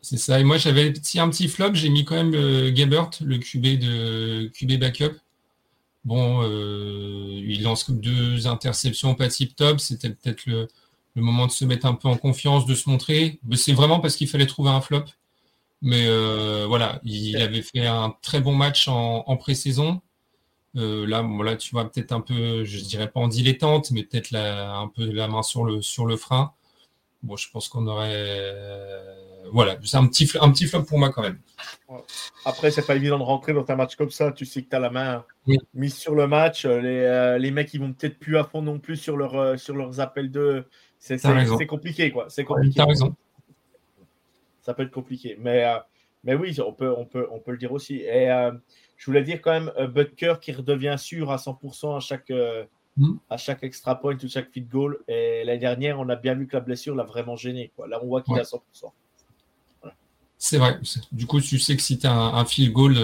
[0.00, 0.40] C'est ça.
[0.40, 1.74] Et moi, j'avais un petit flop.
[1.74, 5.14] J'ai mis quand même le Gabert, le QB de QB backup.
[6.04, 9.80] Bon, il lance deux interceptions pas tip top.
[9.80, 10.68] C'était peut-être le
[11.14, 13.40] le moment de se mettre un peu en confiance, de se montrer.
[13.54, 15.04] C'est vraiment parce qu'il fallait trouver un flop.
[15.82, 20.00] Mais euh, voilà, il avait fait un très bon match en, pré-saison.
[20.76, 24.34] Euh, là, voilà, tu vois, peut-être un peu, je dirais pas en dilettante, mais peut-être
[24.34, 26.54] un peu la main sur le, sur le frein.
[27.22, 28.54] Bon, je pense qu'on aurait.
[29.42, 31.38] Euh, voilà, c'est un petit, un petit flop pour moi quand même.
[32.44, 34.32] Après, c'est pas évident de rentrer dans un match comme ça.
[34.32, 35.24] Tu sais que tu as la main
[35.74, 36.64] mise sur le match.
[36.64, 40.00] Les, les mecs, ils vont peut-être plus à fond non plus sur, leur, sur leurs
[40.00, 40.64] appels de,
[41.02, 42.26] c'est compliqué, quoi.
[42.28, 42.80] C'est compliqué.
[42.82, 43.14] raison.
[44.60, 45.36] Ça peut être compliqué.
[45.40, 45.78] Mais, euh,
[46.22, 47.96] mais oui, on peut, on, peut, on peut le dire aussi.
[47.96, 48.52] Et euh,
[48.96, 52.30] je voulais dire quand même, euh, Butker qui redevient sûr à 100% à chaque,
[52.96, 53.14] mm.
[53.28, 55.00] à chaque extra point ou chaque feed goal.
[55.08, 57.72] Et l'année dernière, on a bien vu que la blessure l'a vraiment gêné.
[57.74, 57.88] Quoi.
[57.88, 58.60] Là, on voit qu'il est à 100%.
[60.44, 60.76] C'est vrai.
[61.12, 62.94] Du coup, tu sais que si tu as un, field goal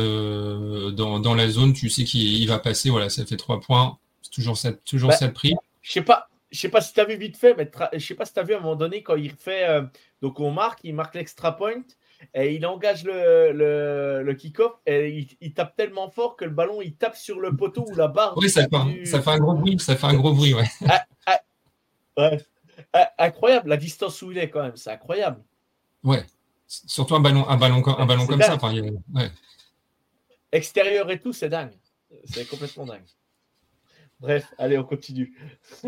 [0.93, 2.91] dans, dans, la zone, tu sais qu'il va passer.
[2.91, 3.97] Voilà, ça fait trois points.
[4.23, 5.55] C'est toujours ça, toujours bah, prix.
[5.81, 8.15] Je sais pas je sais pas si tu as vu vite fait, mais je sais
[8.17, 9.69] pas si tu as vu à un moment donné quand il fait.
[9.69, 9.83] Euh,
[10.21, 11.85] donc on marque, il marque l'extra point
[12.35, 16.83] et il engage le, le, le kick-off et il, tape tellement fort que le ballon
[16.83, 18.37] il tape sur le poteau ou la barre.
[18.37, 19.79] Oui, ça, fait, ça fait un gros bruit.
[19.79, 20.69] Ça fait un gros bruit, ouais.
[20.89, 21.41] Ah, ah,
[22.17, 22.45] ouais.
[22.93, 25.41] Ah, incroyable la distance où il est quand même, c'est incroyable.
[26.03, 26.25] Ouais.
[26.69, 28.59] Surtout un ballon, un ballon, un ballon comme ça.
[30.53, 31.73] Extérieur et tout, c'est dingue.
[32.25, 33.05] C'est complètement dingue.
[34.21, 35.33] Bref, allez, on continue.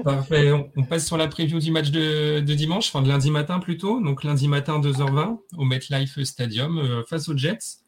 [0.05, 0.53] Parfait.
[0.53, 4.01] On, passe sur la preview du match de, dimanche, enfin de lundi matin plutôt.
[4.01, 7.81] Donc lundi matin, 2h20, au MetLife Stadium, euh, face aux Jets.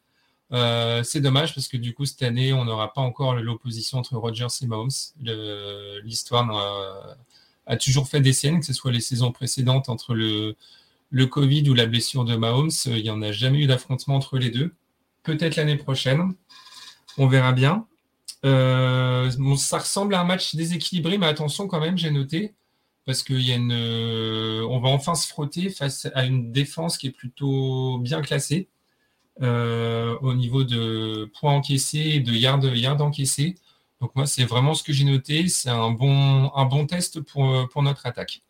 [0.52, 4.16] Euh, c'est dommage parce que du coup, cette année, on n'aura pas encore l'opposition entre
[4.16, 4.90] Rodgers et Mahomes.
[6.05, 7.16] L'histoire
[7.66, 10.57] a, toujours fait des scènes, que ce soit les saisons précédentes entre le,
[11.12, 12.70] le Covid ou la blessure de Mahomes.
[12.87, 14.75] Il n'y en a jamais eu d'affrontement entre les deux.
[15.22, 16.35] Peut-être l'année prochaine.
[17.18, 17.87] On verra bien.
[18.44, 22.55] Euh, ça ressemble à un match déséquilibré, mais attention quand même, j'ai noté,
[23.05, 27.98] parce qu'on euh, on va enfin se frotter face à une défense qui est plutôt
[27.98, 28.68] bien classée
[29.42, 33.57] euh, au niveau de points encaissés et de yards, encaissés.
[34.01, 35.46] Donc moi, c'est vraiment ce que j'ai noté.
[35.48, 38.42] C'est un bon, test pour notre attaque.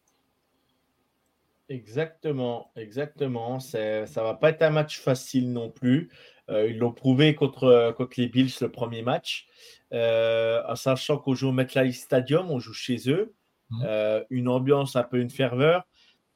[1.73, 3.59] Exactement, exactement.
[3.61, 6.11] Ça va pas être un match facile non plus.
[6.49, 9.49] ils l'ont prouvé contre, contre les Bills le premier match.
[9.93, 13.35] Euh, en sachant qu'on joue au MetLife Stadium, on joue chez eux.
[13.71, 13.83] Mmh.
[13.85, 15.87] Euh, une ambiance un peu une ferveur.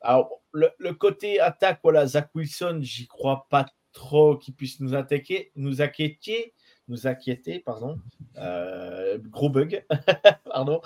[0.01, 5.53] Alors, le, côté attaque, voilà, Zach Wilson, j'y crois pas trop qu'il puisse nous attaquer,
[5.57, 6.55] nous inquiéter,
[6.89, 7.99] nous inquiéter, pardon.
[8.37, 9.85] Euh, gros bug,
[10.45, 10.81] pardon.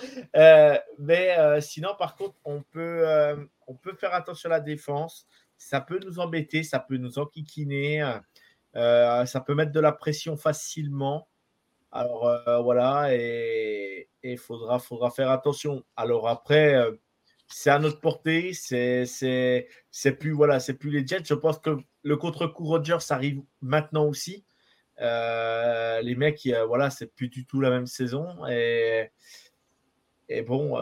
[0.98, 3.04] mais sinon, par contre, on peut,
[3.66, 5.26] on peut faire attention à la défense.
[5.58, 8.02] Ça peut nous embêter, ça peut nous enquiquiner,
[8.74, 11.28] ça peut mettre de la pression facilement.
[11.92, 15.84] Alors euh, voilà, et il faudra, faudra faire attention.
[15.96, 16.92] Alors après, euh,
[17.48, 19.06] c'est à notre portée, c'est,
[20.20, 21.24] plus, voilà, plus les Jets.
[21.24, 24.44] Je pense que le contre-coup Rogers arrive maintenant aussi.
[25.00, 28.26] Euh, les mecs, voilà, c'est plus du tout la même saison.
[28.48, 29.10] Et,
[30.46, 30.78] bon,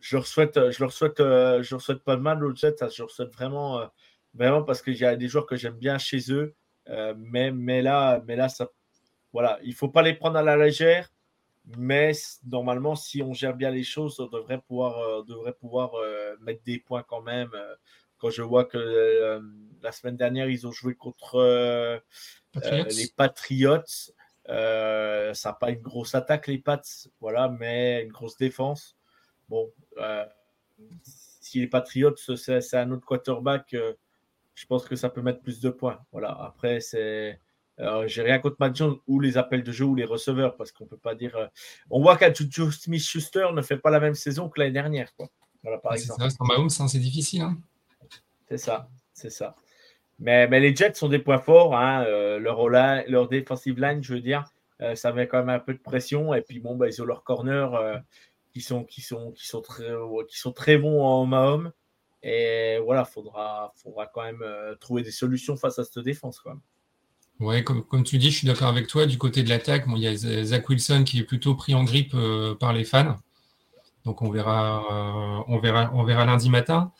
[0.00, 2.76] je leur souhaite, je leur souhaite, je leur souhaite pas de mal Jets.
[2.80, 3.88] Je leur souhaite vraiment,
[4.34, 6.54] vraiment parce qu'il y a des joueurs que j'aime bien chez eux.
[7.16, 8.68] mais, mais, là, mais là, ça
[9.32, 11.08] voilà, il faut pas les prendre à la légère,
[11.76, 12.12] mais
[12.46, 16.62] normalement, si on gère bien les choses, on devrait pouvoir, euh, devrait pouvoir euh, mettre
[16.64, 17.50] des points quand même.
[17.54, 17.74] Euh,
[18.18, 19.40] quand je vois que
[19.82, 22.00] la semaine dernière, ils ont joué contre
[22.54, 23.82] les Patriots.
[24.46, 26.82] ça n'a pas une grosse attaque, les Pats,
[27.20, 28.96] voilà, mais une grosse défense.
[29.48, 29.72] Bon,
[31.02, 33.74] si les Patriots, c'est un autre quarterback,
[34.54, 36.00] je pense que ça peut mettre plus de points.
[36.12, 37.40] Voilà, après, c'est
[38.06, 40.86] j'ai rien contre Matt Jones ou les appels de jeu ou les receveurs parce qu'on
[40.86, 41.36] peut pas dire.
[41.36, 41.46] Euh,
[41.90, 45.28] on voit qu'un Smith Schuster ne fait pas la même saison que l'année dernière, quoi.
[45.62, 46.22] Voilà, par exemple.
[46.22, 47.42] Hein, c'est difficile.
[47.42, 47.58] Hein.
[48.48, 49.56] C'est ça, c'est ça.
[50.18, 51.76] Mais, mais, les Jets sont des points forts.
[51.76, 54.44] Hein, euh, leur, leur defensive line, je veux dire,
[54.80, 56.34] euh, ça met quand même un peu de pression.
[56.34, 57.68] Et puis bon, bah, ils ont leurs corners
[58.52, 59.92] qui sont qui sont qui sont très
[60.28, 61.72] qui sont très bons en Mahomes.
[62.22, 64.44] Et voilà, faudra faudra quand même
[64.80, 66.58] trouver des solutions face à cette défense, quoi.
[67.40, 69.06] Ouais, comme, comme, tu dis, je suis d'accord avec toi.
[69.06, 72.12] Du côté de l'attaque, il y a Zach Wilson qui est plutôt pris en grippe
[72.14, 73.16] euh, par les fans.
[74.04, 76.92] Donc on verra, euh, on verra, on verra lundi matin.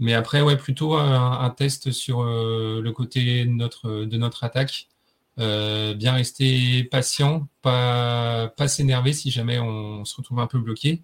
[0.00, 4.88] Mais après, ouais, plutôt un, test sur euh, le côté de notre, de notre attaque.
[5.36, 11.00] bien rester patient, pas, pas s'énerver si jamais on, se retrouve un peu bloqué.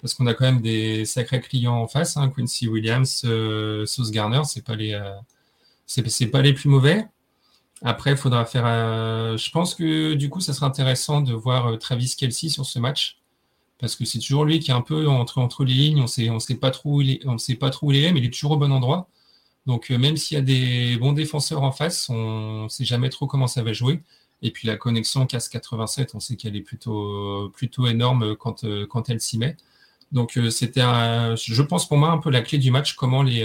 [0.00, 2.16] Parce qu'on a quand même des sacrés clients en face.
[2.16, 2.30] Hein.
[2.30, 3.24] Quincy Williams,
[3.86, 5.00] Sauce Garner, c'est pas les,
[6.30, 7.06] pas les plus mauvais.
[7.84, 8.64] Après, il faudra faire.
[8.64, 12.78] Je pense que du coup, ça sera intéressant de voir euh, Travis Kelsey sur ce
[12.78, 13.18] match.
[13.84, 16.00] Parce que c'est toujours lui qui est un peu entre, les lignes.
[16.00, 18.02] On sait, ne on sait, pas trop où il est, sait pas trop où il
[18.02, 19.10] est, mais il est toujours au bon endroit.
[19.66, 23.10] Donc, euh, même s'il y a des bons défenseurs en face, on ne sait jamais
[23.10, 24.00] trop comment ça va jouer.
[24.40, 27.52] Et puis, la connexion CAS 87, on sait qu'elle est plutôt,
[27.86, 29.58] énorme quand, euh, quand elle s'y met.
[30.12, 33.40] Donc, c'était, je pense pour moi, un peu la clé du match, comment les,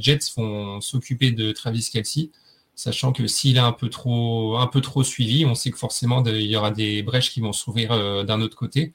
[0.00, 2.30] Jets vont s'occuper de Travis Kelsey
[2.80, 6.24] sachant que s'il est un peu trop, un peu trop suivi, on sait que forcément
[6.24, 8.94] il y aura des brèches qui vont s'ouvrir euh, d'un autre côté.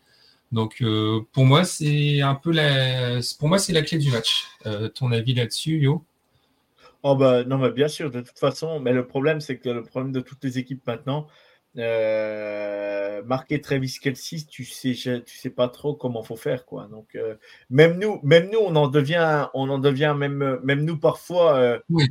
[0.56, 4.46] Donc euh, pour moi c'est un peu la, pour moi c'est la clé du match.
[4.66, 6.06] Euh, ton avis là-dessus, Yo?
[7.04, 8.80] Oh bah non, mais bien sûr, de toute façon.
[8.80, 11.28] Mais le problème c'est que le problème de toutes les équipes maintenant,
[11.76, 16.88] marquer Travis Kelsey, tu sais, tu sais pas trop comment faut faire quoi.
[16.90, 17.18] Donc
[17.70, 21.80] même nous, même nous, on en devient, on en devient même, même nous parfois.
[21.90, 22.06] oui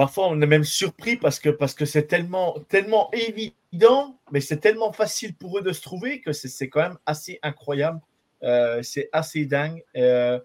[0.00, 4.56] Parfois, on est même surpris parce que parce que c'est tellement tellement évident, mais c'est
[4.56, 8.00] tellement facile pour eux de se trouver que c'est quand même assez incroyable.
[8.42, 9.84] Euh, c'est assez dingue.
[9.96, 10.40] Euh,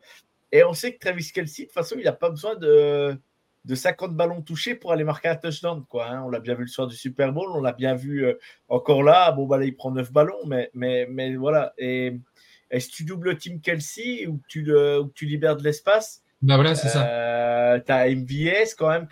[0.51, 3.17] et on sait que Travis Kelsey, de toute façon, il n'a pas besoin de,
[3.63, 5.85] de 50 ballons touchés pour aller marquer un touchdown.
[5.87, 6.23] Quoi, hein.
[6.25, 8.37] On l'a bien vu le soir du Super Bowl, on l'a bien vu euh,
[8.67, 9.31] encore là.
[9.31, 11.73] Bon, bah là, il prend 9 ballons, mais, mais, mais voilà.
[11.77, 12.19] Et,
[12.77, 16.89] si tu doubles Team Kelsey ou tu, ou tu libères de l'espace, bah voilà, c'est
[16.89, 17.07] ça.
[17.07, 19.07] Euh, tu as MVS quand même,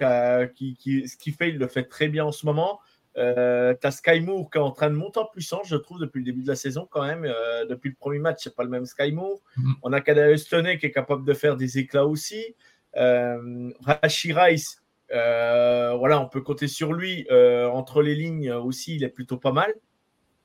[0.53, 2.79] qui, qui, ce qu'il fait, il le fait très bien en ce moment.
[3.17, 5.99] Euh, tu as Sky Moore qui est en train de monter en puissance, je trouve,
[5.99, 7.25] depuis le début de la saison quand même.
[7.25, 9.39] Euh, depuis le premier match, c'est pas le même Sky Moore.
[9.57, 9.73] Mm.
[9.81, 12.55] On a Kadarius Toney qui est capable de faire des éclats aussi.
[12.95, 17.25] Rashi Rice, voilà, on peut compter sur lui.
[17.31, 19.73] entre les lignes aussi, il est plutôt pas mal.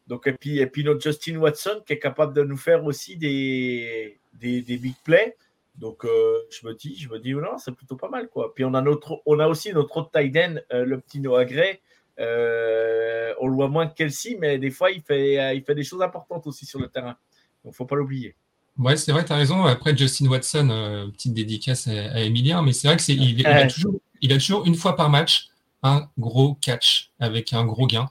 [0.06, 3.18] Donc, et puis, et puis notre Justin Watson qui est capable de nous faire aussi
[3.18, 5.36] des, des, des big plays.
[5.78, 8.52] Donc, je me dis, je me dis, non, c'est plutôt pas mal, quoi.
[8.54, 11.80] Puis on a notre, on a aussi notre autre tight end, le petit Noah Gray,
[12.20, 15.74] euh, on le voit moins que Kelsey, mais des fois, il fait, euh, il fait
[15.74, 17.16] des choses importantes aussi sur le terrain.
[17.64, 18.34] Donc, faut pas l'oublier.
[18.76, 19.64] Ouais, c'est vrai, tu as raison.
[19.64, 23.94] Après, Justin Watson, euh, petite dédicace à, Emilien, mais c'est vrai qu'il il, a toujours,
[24.20, 25.48] il a toujours une fois par match
[25.82, 28.10] un gros catch avec un gros gain.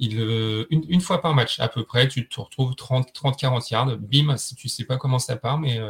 [0.00, 0.20] Il,
[0.70, 3.96] une, fois par match, à peu près, tu te retrouves 30-40 yards.
[3.98, 5.80] Bim, si tu sais pas comment ça part, mais,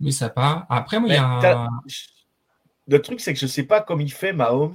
[0.00, 0.66] mais ça part.
[0.68, 1.68] Après, moi, il y a un...
[2.86, 4.74] Le truc, c'est que je sais pas comment il fait Mahomes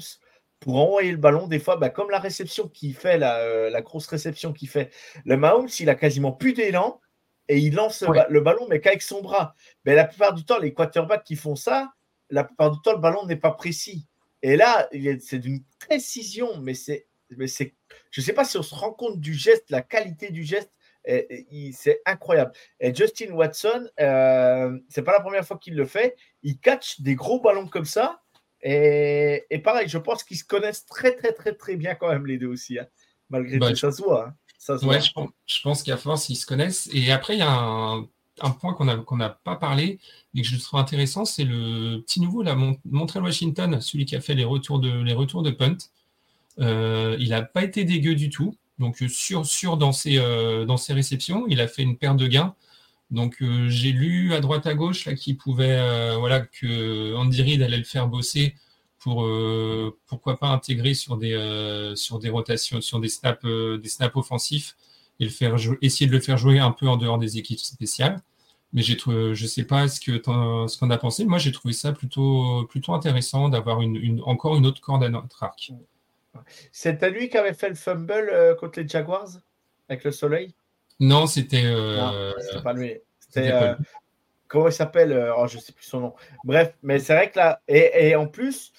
[0.60, 1.48] pour envoyer le ballon.
[1.48, 4.92] Des fois, bah, comme la réception qui fait, euh, la, grosse réception qui fait,
[5.26, 7.02] le Mahomes, il a quasiment plus d'élan
[7.50, 9.56] et il lance le ballon, mais qu'avec son bras.
[9.86, 11.94] Mais la plupart du temps, les quarterbacks qui font ça,
[12.30, 14.08] la plupart du temps, le ballon n'est pas précis.
[14.42, 14.88] Et là,
[15.20, 17.08] c'est d'une précision, mais c'est,
[17.38, 17.74] mais c'est,
[18.12, 20.72] je ne sais pas si on se rend compte du geste, la qualité du geste,
[21.06, 22.52] c'est incroyable.
[22.80, 26.16] Et Justin Watson, euh, c'est pas la première fois qu'il le fait.
[26.44, 28.22] Il catch des gros ballons comme ça
[28.64, 32.38] et, pareil, je pense qu'ils se connaissent très, très, très, très bien quand même, les
[32.38, 32.80] deux aussi.
[32.80, 32.88] Hein.
[33.30, 34.28] Malgré bah, tout, ça se voit.
[34.28, 34.36] Hein.
[34.58, 36.90] Ça ouais, je, pense, je pense qu'à force, ils se connaissent.
[36.94, 40.00] Et après, il y a un, point qu'on n'a pas parlé,
[40.34, 44.22] mais que je trouve intéressant, c'est le petit nouveau, là, Montreal Washington, celui qui a
[44.22, 45.78] fait les retours de, les retours de punt.
[46.60, 48.56] Euh, il n'a pas été dégueu du tout.
[48.84, 51.46] Donc, sûr, sûr dans, ses, euh, dans ses réceptions.
[51.48, 52.56] Il a fait une paire de gains.
[53.14, 57.44] Donc euh, j'ai lu à droite à gauche là qu'il pouvait euh, voilà que Andy
[57.44, 58.56] Reid allait le faire bosser
[58.98, 64.76] pour euh, pourquoi pas intégrer sur des rotations sur des snaps des snaps offensifs
[65.20, 68.20] et le essayer de le faire jouer un peu en dehors des équipes spéciales.
[68.74, 71.26] Mais j'ai je sais pas ce qu'on a pensé.
[71.26, 73.80] Moi j'ai trouvé ça plutôt plutôt intéressant d'avoir
[74.26, 75.72] encore une autre corde à notre arc.
[76.72, 79.30] C'est à lui qui avait fait le fumble contre les Jaguars
[79.90, 80.54] avec le soleil?
[81.00, 81.64] Non, c'était.
[81.66, 82.32] Euh...
[82.64, 83.00] pas lui.
[83.20, 83.52] C'était.
[83.52, 83.76] Euh,
[84.48, 86.14] comment il s'appelle euh, oh, Je ne sais plus son nom.
[86.44, 87.62] Bref, mais c'est vrai que là.
[87.68, 88.72] Et, en plus,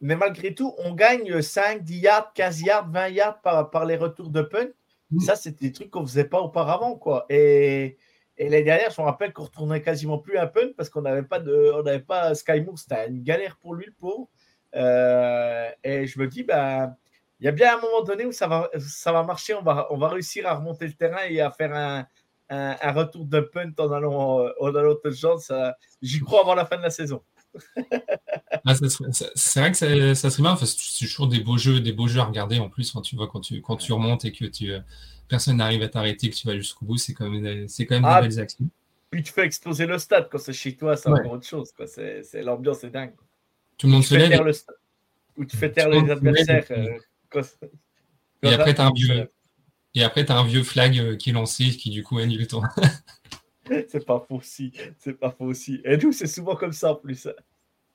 [0.00, 3.96] mais malgré tout, on gagne 5, 10 yards, 15 yards, 20 yards par, par les
[3.96, 4.68] retours de punt.
[5.10, 5.20] Mm.
[5.20, 6.96] Ça, c'était des trucs qu'on ne faisait pas auparavant.
[6.96, 7.26] quoi.
[7.28, 7.96] Et.
[8.36, 11.22] Et l'année dernière, je me rappelle qu'on retournait quasiment plus un punt parce qu'on n'avait
[11.22, 14.28] pas de, on n'avait pas Sky Moore, c'était une galère pour lui le pauvre.
[14.74, 16.94] Euh, et je me dis, ben,
[17.40, 19.86] il y a bien un moment donné où ça va, ça va marcher, on va,
[19.90, 22.06] on va réussir à remonter le terrain et à faire un,
[22.48, 25.52] un, retour de punt en allant, en allant chance.
[26.02, 27.22] J'y crois avant la fin de la saison.
[28.64, 30.52] ah, c'est vrai que ça, ça serait bien.
[30.52, 33.14] Enfin, c'est toujours des beaux jeux, des beaux jeux à regarder en plus quand tu
[33.14, 34.72] vois quand tu, quand tu remontes et que tu,
[35.28, 36.96] personne n'arrive à t'arrêter, que tu vas jusqu'au bout.
[36.96, 38.66] C'est quand même, c'est quand même ah, des belles actions.
[39.10, 41.70] Puis tu fais exploser le stade quand c'est chez toi, c'est encore autre chose.
[41.86, 43.14] C'est, l'ambiance est dingue.
[43.78, 44.40] Tout le monde se lève.
[45.36, 46.64] Ou tu fais taire les adversaires.
[48.42, 49.30] Et après, tu as un vieux.
[49.94, 52.40] Et après, tu as un vieux flag euh, qui est lancé, qui du coup annule
[52.40, 52.64] le tour.
[53.88, 54.72] c'est pas faux aussi.
[54.98, 55.80] C'est pas faux aussi.
[55.84, 57.28] Et nous, c'est souvent comme ça en plus.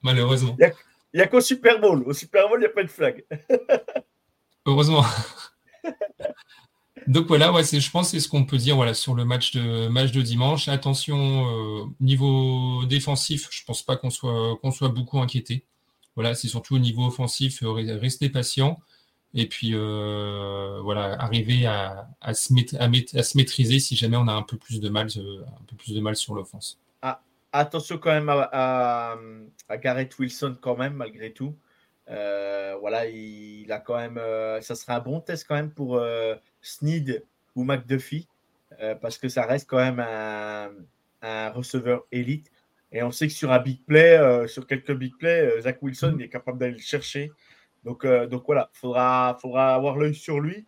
[0.01, 0.55] Malheureusement.
[0.59, 0.71] Il
[1.15, 2.03] n'y a, qu'au Super Bowl.
[2.05, 3.25] Au Super Bowl, il n'y a pas de flag.
[4.65, 5.03] Heureusement.
[7.07, 9.87] Donc voilà, ouais, je pense c'est ce qu'on peut dire voilà, sur le match de,
[9.87, 10.67] match de dimanche.
[10.67, 15.65] Attention, euh, niveau défensif, je ne pense pas qu'on soit, qu'on soit beaucoup inquiété.
[16.15, 18.79] Voilà, c'est surtout au niveau offensif, euh, rester patient.
[19.33, 22.51] Et puis, euh, voilà, arriver à, se
[23.17, 25.09] à, se maîtriser si jamais on a un peu plus de mal,
[26.15, 26.79] sur l'offense.
[27.01, 29.17] Ah, attention quand même à,
[29.81, 31.55] Garrett Wilson quand même, malgré tout.
[32.09, 34.19] Euh, voilà, il, a quand même,
[34.61, 36.01] ça sera un bon test quand même pour
[36.61, 37.23] Sneed
[37.55, 38.27] ou McDuffie,
[39.01, 42.51] parce que ça reste quand même un, receveur élite.
[42.91, 46.23] Et on sait que sur un big play, sur quelques big plays, Zach Wilson mm-hmm.
[46.23, 47.31] est capable d'aller le chercher.
[47.83, 50.65] Donc, euh, donc voilà, il faudra, faudra avoir l'œil sur lui.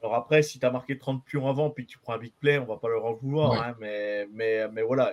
[0.00, 2.58] Alors après, si tu as marqué 30 pions avant, puis tu prends un big play,
[2.58, 3.52] on va pas leur en vouloir.
[3.62, 5.12] Hein, mais, mais, mais voilà,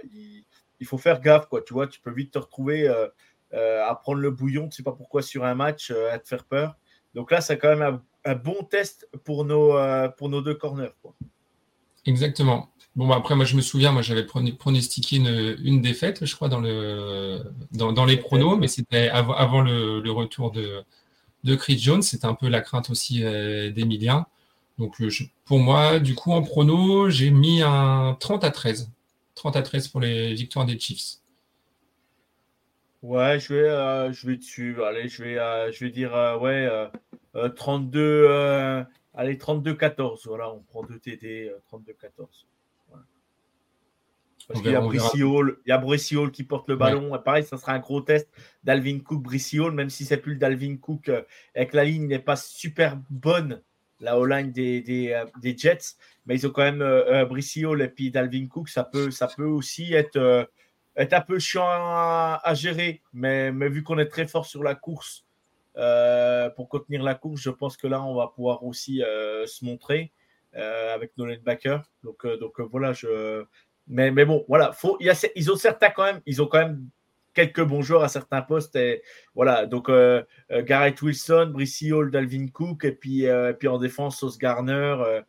[0.79, 1.47] il, faut faire gaffe.
[1.47, 3.09] Quoi, tu vois, tu peux vite te retrouver euh, euh,
[3.53, 6.45] à prendre le bouillon, tu ne sais pas pourquoi, sur un match, à te faire
[6.45, 6.75] peur.
[7.15, 9.73] Donc là, c'est quand même un, bon test pour nos,
[10.17, 10.93] pour nos deux corners.
[11.01, 11.15] Quoi.
[12.05, 12.69] Exactement.
[12.95, 16.49] Bon, bah, après, moi, je me souviens, moi, j'avais pronostiqué une, une, défaite, je crois,
[16.49, 20.83] dans, le, dans, dans les pronos, mais c'était avant, avant le, le, retour de,
[21.43, 22.01] de Chris Jones.
[22.01, 24.25] C'est un peu la crainte aussi euh, d'Emilien.
[24.77, 25.09] Donc euh,
[25.45, 28.91] pour moi, du coup, en prono, j'ai mis un 30 à 13.
[29.35, 31.19] 30 à 13 pour les victoires des Chiefs.
[33.01, 34.75] Ouais, je vais, euh, je vais dessus.
[34.83, 35.35] Allez, je vais,
[35.71, 36.69] je vais dire ouais,
[37.55, 40.21] 32, allez, 32-14.
[40.25, 42.45] Voilà, on prend deux TD, 32-14.
[44.47, 47.15] Parce qu'il y a Brissiol, il y a qui porte le ballon.
[47.23, 48.27] Pareil, ça sera un gros test
[48.63, 51.11] d'Alvin Cook, Brissiol, même si c'est plus le d'Alvin Cook,
[51.55, 53.61] avec la ligne n'est pas super bonne,
[53.99, 55.95] la O-line des, des, Jets,
[56.25, 57.25] mais ils ont quand même euh,
[57.81, 60.49] et puis Dalvin Cook, ça peut, ça peut aussi être
[60.95, 64.75] est un peu chiant à, gérer, mais, mais vu qu'on est très fort sur la
[64.75, 65.25] course,
[65.77, 69.63] euh, pour contenir la course, je pense que là, on va pouvoir aussi euh, se
[69.63, 70.11] montrer
[70.55, 71.89] euh, avec nos linebackers.
[72.03, 73.45] Donc, donc voilà, je.
[73.87, 76.59] Mais, mais bon, voilà, faut, y a, ils ont certains quand même, ils ont quand
[76.59, 76.89] même
[77.33, 78.75] quelques bons joueurs à certains postes.
[78.75, 79.01] Et
[79.33, 79.89] voilà, donc
[80.51, 85.21] Garrett Wilson, Brissy Hall, Dalvin Cook, et puis, et puis en défense, Sauce Garner,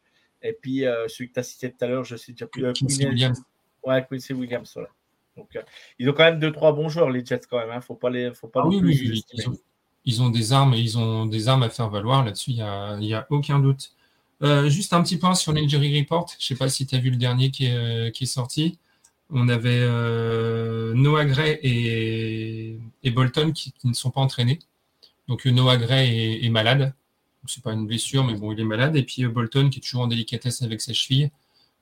[0.42, 2.70] et puis celui que tu as cité tout à l'heure, je sais déjà plus.
[2.74, 3.42] Quincy Williams.
[3.82, 4.90] Ouais, Quincy Williams, voilà.
[5.36, 5.62] Donc, euh,
[5.98, 7.70] ils ont quand même deux trois bons joueurs les Jets quand même.
[7.70, 7.80] Hein.
[7.80, 8.62] Faut pas les, faut pas.
[8.64, 9.22] Ah oui, oui,
[10.04, 12.52] ils, ont, des armes et ils ont des armes à faire valoir là-dessus.
[12.52, 13.92] Il n'y a, aucun doute.
[14.42, 16.30] Euh, juste un petit point sur l'injury report.
[16.38, 18.26] Je ne sais pas si tu as vu le dernier qui est, euh, qui est
[18.26, 18.78] sorti.
[19.28, 19.86] On avait
[20.94, 24.58] Noah Gray et, Bolton qui, ne sont pas entraînés.
[25.28, 26.94] Donc Noah Gray est, malade.
[27.46, 28.96] Ce n'est pas une blessure, mais bon, il est malade.
[28.96, 31.30] Et puis Bolton qui est toujours en délicatesse avec sa cheville.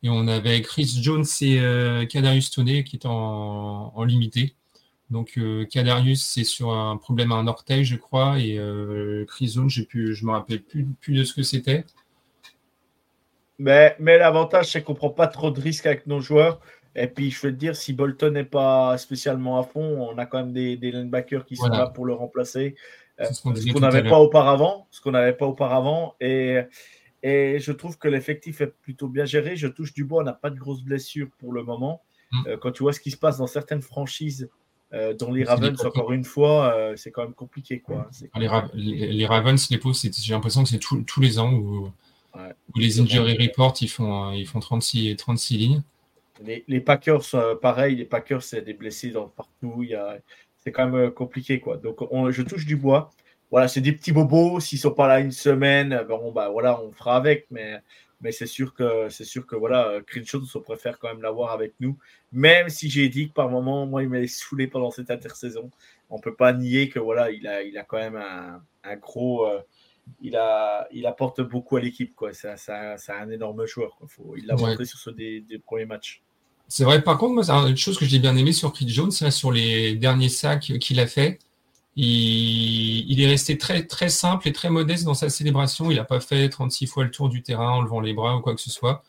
[0.02, 4.54] Et on avait Chris Jones et euh, Kadarius Toney qui étaient en, limité.
[5.10, 9.52] Donc euh, Kadarius, c'est sur un problème à un orteil, je crois, et euh, Chris
[9.54, 11.84] Jones, je ne me rappelle plus, plus de ce que c'était.
[13.58, 16.60] Mais, mais l'avantage, c'est qu'on ne prend pas trop de risques avec nos joueurs.
[16.94, 20.26] Et puis, je veux te dire, si Bolton n'est pas spécialement à fond, on a
[20.26, 22.76] quand même des, des linebackers qui sont là pour le remplacer.
[23.18, 24.86] ce qu'on n'avait pas auparavant.
[24.90, 26.14] Ce qu'on n'avait pas auparavant.
[26.20, 26.60] Et,
[27.22, 29.56] et je trouve que l'effectif est plutôt bien géré.
[29.56, 32.02] Je touche du bois, on n'a pas de grosses blessures pour le moment.
[32.30, 32.46] Mm.
[32.46, 34.48] Euh, quand tu vois ce qui se passe dans certaines franchises,
[34.94, 37.80] euh, dont les Ravens, encore une fois, euh, c'est quand même compliqué.
[37.80, 38.08] Quoi.
[38.36, 38.48] Les,
[39.12, 41.90] les, Ravens, les pauvres, j'ai l'impression que c'est tous les ans où,
[42.76, 45.82] les injury reports, ils font, ils font 36, 36 lignes.
[46.68, 47.24] Les, Packers,
[47.60, 49.84] pareil, les Packers, c'est des blessés dans, partout.
[50.56, 51.58] C'est quand même compliqué.
[51.58, 51.78] Quoi.
[51.78, 51.98] Donc,
[52.30, 53.10] je touche du bois
[53.50, 54.60] voilà, c'est des petits bobos.
[54.60, 57.46] S'ils sont pas là une semaine, bon, bah voilà, on fera avec.
[57.50, 57.80] Mais,
[58.20, 61.74] mais c'est sûr que c'est sûr que voilà, Crenshaw, on préfère quand même l'avoir avec
[61.80, 61.96] nous.
[62.32, 65.70] Même si j'ai dit que par moment, moi, il m'a saoulé pendant cette intersaison.
[66.10, 69.46] On peut pas nier que voilà, il a, il a quand même un, un gros.
[69.46, 69.60] Euh,
[70.22, 72.14] il, a, il apporte beaucoup à l'équipe.
[72.14, 72.32] Quoi.
[72.32, 73.96] C'est, un énorme joueur.
[73.96, 74.08] Quoi.
[74.08, 76.22] Faut, il l'a montré sur ce des, des premiers matchs.
[76.66, 79.30] C'est vrai, par contre, moi, une chose que j'ai bien aimé sur Chris Jones, c'est
[79.30, 81.38] sur les derniers sacs qu'il a fait.
[82.00, 85.90] Il, est resté très, très simple et très modeste dans sa célébration.
[85.90, 88.40] Il n'a pas fait 36 fois le tour du terrain en levant les bras ou
[88.40, 89.02] quoi que ce soit.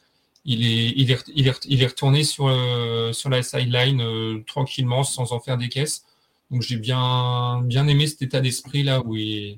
[0.44, 1.30] Il est, il est,
[1.68, 6.04] il est, retourné sur, euh, sur la sideline euh, tranquillement sans en faire des caisses.
[6.50, 9.58] Donc j'ai bien, bien aimé cet état d'esprit là où il,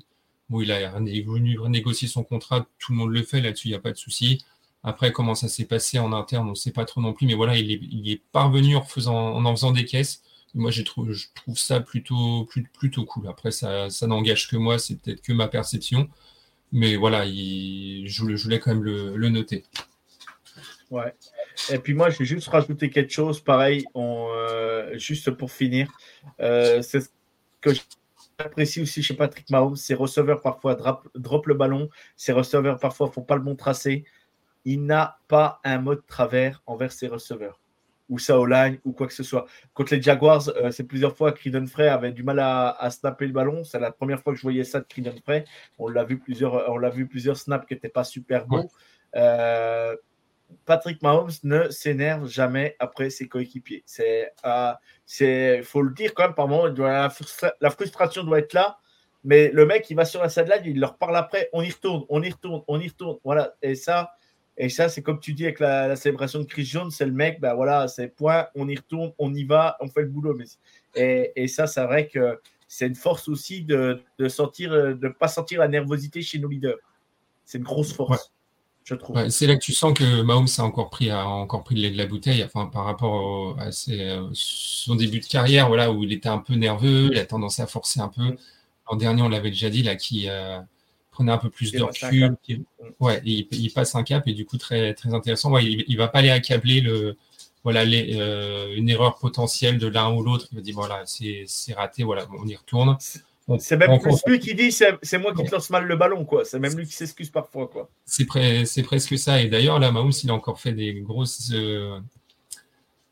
[0.50, 2.66] où il a venu négocier son contrat.
[2.78, 4.44] Tout le monde le fait là-dessus, il n'y a pas de souci.
[4.82, 7.26] Après, comment ça s'est passé en interne, on ne sait pas trop non plus.
[7.26, 10.22] Mais voilà, il est, il est parvenu en, faisant, en en faisant des caisses
[10.54, 12.48] moi, je trouve, je trouve ça plutôt,
[12.78, 13.28] plutôt cool.
[13.28, 16.08] Après, ça, ça n'engage que moi, c'est peut-être que ma perception.
[16.72, 19.64] Mais voilà, il, je, voulais quand même le, noter.
[20.90, 21.14] Ouais.
[21.70, 23.40] Et puis moi, je vais juste rajouter quelque chose.
[23.40, 25.90] Pareil, euh, juste pour finir.
[26.40, 27.08] Euh, c'est ce
[27.60, 27.70] que
[28.38, 29.76] j'apprécie aussi chez Patrick Mahomes.
[29.76, 30.74] Ses receveurs parfois
[31.14, 31.88] drop, le ballon.
[32.16, 34.04] Ses receveurs parfois font pas le bon tracé.
[34.64, 37.61] Il n'a pas un mode travers envers ses receveurs
[38.08, 39.46] ou ça au line ou quoi que ce soit.
[39.74, 43.32] Contre les Jaguars, euh, c'est plusieurs fois Creedon Frey avait du mal à, snapper le
[43.32, 43.64] ballon.
[43.64, 45.44] C'est la première fois que je voyais ça de Creedon Frey.
[45.78, 48.68] On l'a vu plusieurs, on l'a vu plusieurs snaps qui n'étaient pas super bons.
[49.16, 49.96] Euh,
[50.64, 53.82] Patrick Mahomes ne s'énerve jamais après ses coéquipiers.
[53.86, 54.72] C'est, euh,
[55.06, 56.66] c'est, faut le dire quand même par moment.
[56.66, 57.10] La,
[57.60, 58.78] la, frustration doit être là,
[59.24, 61.48] mais le mec il va sur la sideline, il leur parle après.
[61.52, 63.18] On y retourne, on y retourne, on y retourne.
[63.24, 63.54] Voilà.
[63.62, 64.12] Et ça,
[64.56, 67.40] et ça, c'est comme tu dis avec la, célébration de Chris Jones, c'est le mec,
[67.40, 70.36] ben voilà, c'est point, on y retourne, on y va, on fait le boulot.
[70.94, 72.38] Et, et ça, c'est vrai que
[72.68, 76.48] c'est une force aussi de de sentir, de ne pas sentir la nervosité chez nos
[76.48, 76.78] leaders.
[77.44, 78.32] C'est une grosse force,
[78.84, 79.28] je trouve.
[79.28, 81.90] c'est là que tu sens que Mahomes a encore pris, a encore pris le lait
[81.90, 86.28] de la bouteille, enfin, par rapport à son début de carrière, voilà, où il était
[86.28, 88.22] un peu nerveux, il a tendance à forcer un peu.
[88.22, 88.36] Mm.
[88.90, 90.58] L'an dernier, on l'avait déjà dit, là, qui, euh,
[91.12, 92.36] prenait un peu plus de recul.
[92.98, 95.52] Ouais, il, passe un cap et du coup très très intéressant.
[95.52, 97.16] Ouais, il, ne va pas aller accabler le
[97.62, 100.48] voilà les, euh, une erreur potentielle de l'un ou l'autre.
[100.50, 101.46] Il va dire voilà c'est
[101.76, 102.96] raté, voilà on y retourne.
[103.58, 106.44] C'est même plus lui qui dit c'est moi qui te lance mal le ballon quoi.
[106.44, 107.88] C'est même lui qui s'excuse parfois quoi.
[108.06, 108.26] C'est
[108.64, 109.40] c'est presque ça.
[109.40, 112.00] Et d'ailleurs là Mahomes il a encore fait des grosses euh,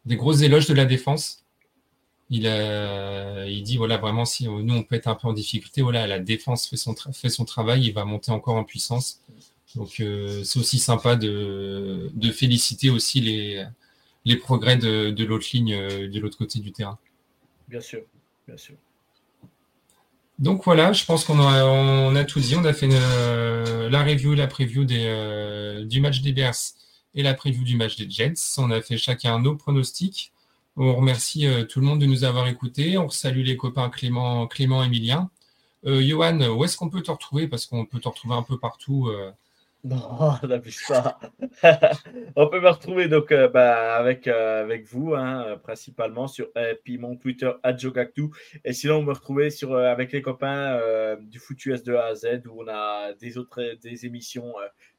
[0.06, 1.44] des grosses éloges de la défense.
[2.30, 2.46] Il,
[3.48, 6.20] il dit voilà vraiment si nous on peut être un peu en difficulté, voilà la
[6.20, 9.20] défense fait son, fait son travail, il va monter encore en puissance.
[9.76, 13.64] Donc euh, c'est aussi sympa de, de, féliciter aussi les,
[14.24, 16.98] les progrès de, de l'autre ligne euh, de l'autre côté du terrain.
[17.68, 18.00] Bien sûr,
[18.48, 18.74] bien sûr.
[20.38, 22.56] Donc voilà, je pense qu'on a, on a tout dit.
[22.56, 26.54] On a fait euh, la review, la preview des, du match des Bears
[27.14, 28.58] et la preview du match des Jets.
[28.58, 30.32] On a fait chacun nos pronostics.
[30.76, 32.96] On remercie tout le monde de nous avoir écoutés.
[32.96, 35.30] On salue les copains Clément, Clément Emilien.
[35.84, 37.48] Johan, où est-ce qu'on peut te retrouver?
[37.48, 39.10] Parce qu'on peut te retrouver un peu partout.
[39.82, 41.18] Non, on n'abuse pas.
[42.36, 46.48] on peut me retrouver donc euh, bah, avec, euh, avec vous, hein, euh, principalement sur
[46.84, 48.28] puis mon Twitter @jogactu.
[48.64, 50.78] Et sinon, on me retrouver sur avec les copains
[51.20, 54.54] du Foot US de A à Z où on a des autres des émissions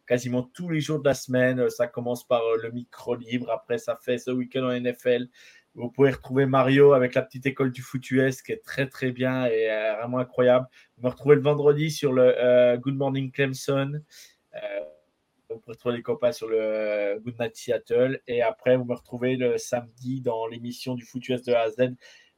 [0.08, 1.70] quasiment tous les jours de la semaine.
[1.70, 5.28] Ça commence par le micro libre, après ça fait ce week-end en NFL.
[5.76, 9.12] Vous pouvez retrouver Mario avec la petite école du foot US qui est très très
[9.12, 9.68] bien et
[9.98, 10.68] vraiment incroyable.
[10.98, 14.02] Vous me retrouvez le vendredi sur le Good Morning Clemson.
[14.56, 14.60] Euh,
[15.50, 18.22] vous pouvez retrouver les copains sur le Good Night Seattle.
[18.28, 21.68] Et après, vous me retrouvez le samedi dans l'émission du Foot US de A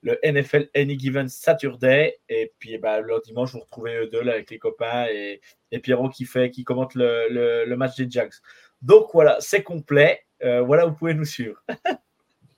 [0.04, 2.20] le NFL Any Given Saturday.
[2.30, 5.42] Et puis bah, le dimanche, vous retrouvez eux deux avec les copains et,
[5.82, 8.34] Pierrot qui, fait, qui commente le, match des Jags.
[8.82, 10.22] Donc voilà, c'est complet.
[10.44, 11.64] Euh, voilà, vous pouvez nous suivre.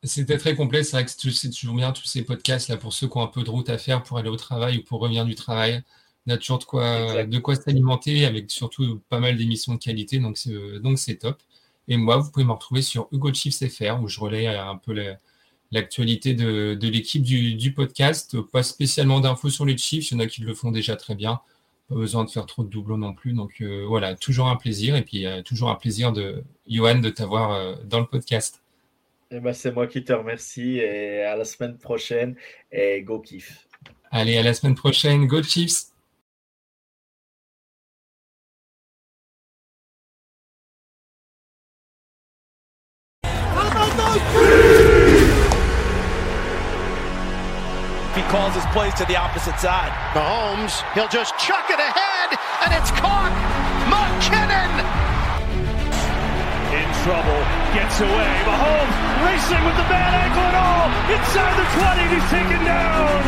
[0.05, 0.83] C'était très complet.
[0.83, 3.27] C'est vrai que c'est toujours bien tous ces podcasts là pour ceux qui ont un
[3.27, 5.83] peu de route à faire pour aller au travail ou pour revenir du travail.
[6.27, 10.19] On a toujours de quoi, de quoi s'alimenter avec surtout pas mal d'émissions de qualité,
[10.19, 11.41] donc c'est, donc c'est top.
[11.87, 14.95] Et moi, vous pouvez me retrouver sur Hugo Chiefs FR où je relais un peu
[15.71, 18.39] l'actualité de, de l'équipe du, du, podcast.
[18.41, 21.15] Pas spécialement d'infos sur les Chiefs, il y en a qui le font déjà très
[21.15, 21.41] bien.
[21.89, 23.33] Pas besoin de faire trop de doublons non plus.
[23.33, 24.95] Donc euh, voilà, toujours un plaisir.
[24.95, 28.63] Et puis euh, toujours un plaisir de Johan de t'avoir euh, dans le podcast.
[29.37, 32.37] Eh ben, c'est moi qui te remercie et à la semaine prochaine
[32.71, 33.67] et go kiff.
[34.09, 35.27] Allez, à la semaine prochaine.
[35.27, 35.91] Go Chiefs!
[48.29, 49.91] calls his plays to the opposite side.
[50.13, 53.44] Mahomes, he'll just chuck it ahead, and it's caught.
[57.05, 57.37] trouble,
[57.77, 58.33] gets away.
[58.49, 58.97] Mahomes
[59.29, 60.89] racing with the bad ankle and all.
[61.13, 63.21] Inside the 20, he's taken down.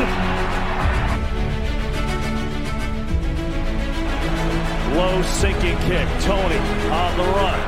[4.97, 6.09] Low sinking kick.
[6.25, 6.57] Tony
[6.89, 7.59] on the run.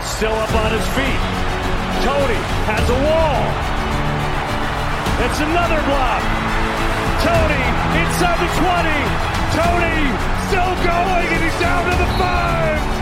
[0.00, 1.22] Still up on his feet.
[2.00, 2.40] Tony
[2.72, 3.44] has a wall.
[5.28, 6.24] It's another block.
[7.20, 7.64] Tony
[8.00, 8.96] inside the 20.
[9.60, 10.08] Tony
[10.48, 13.01] still going and he's down to the 5.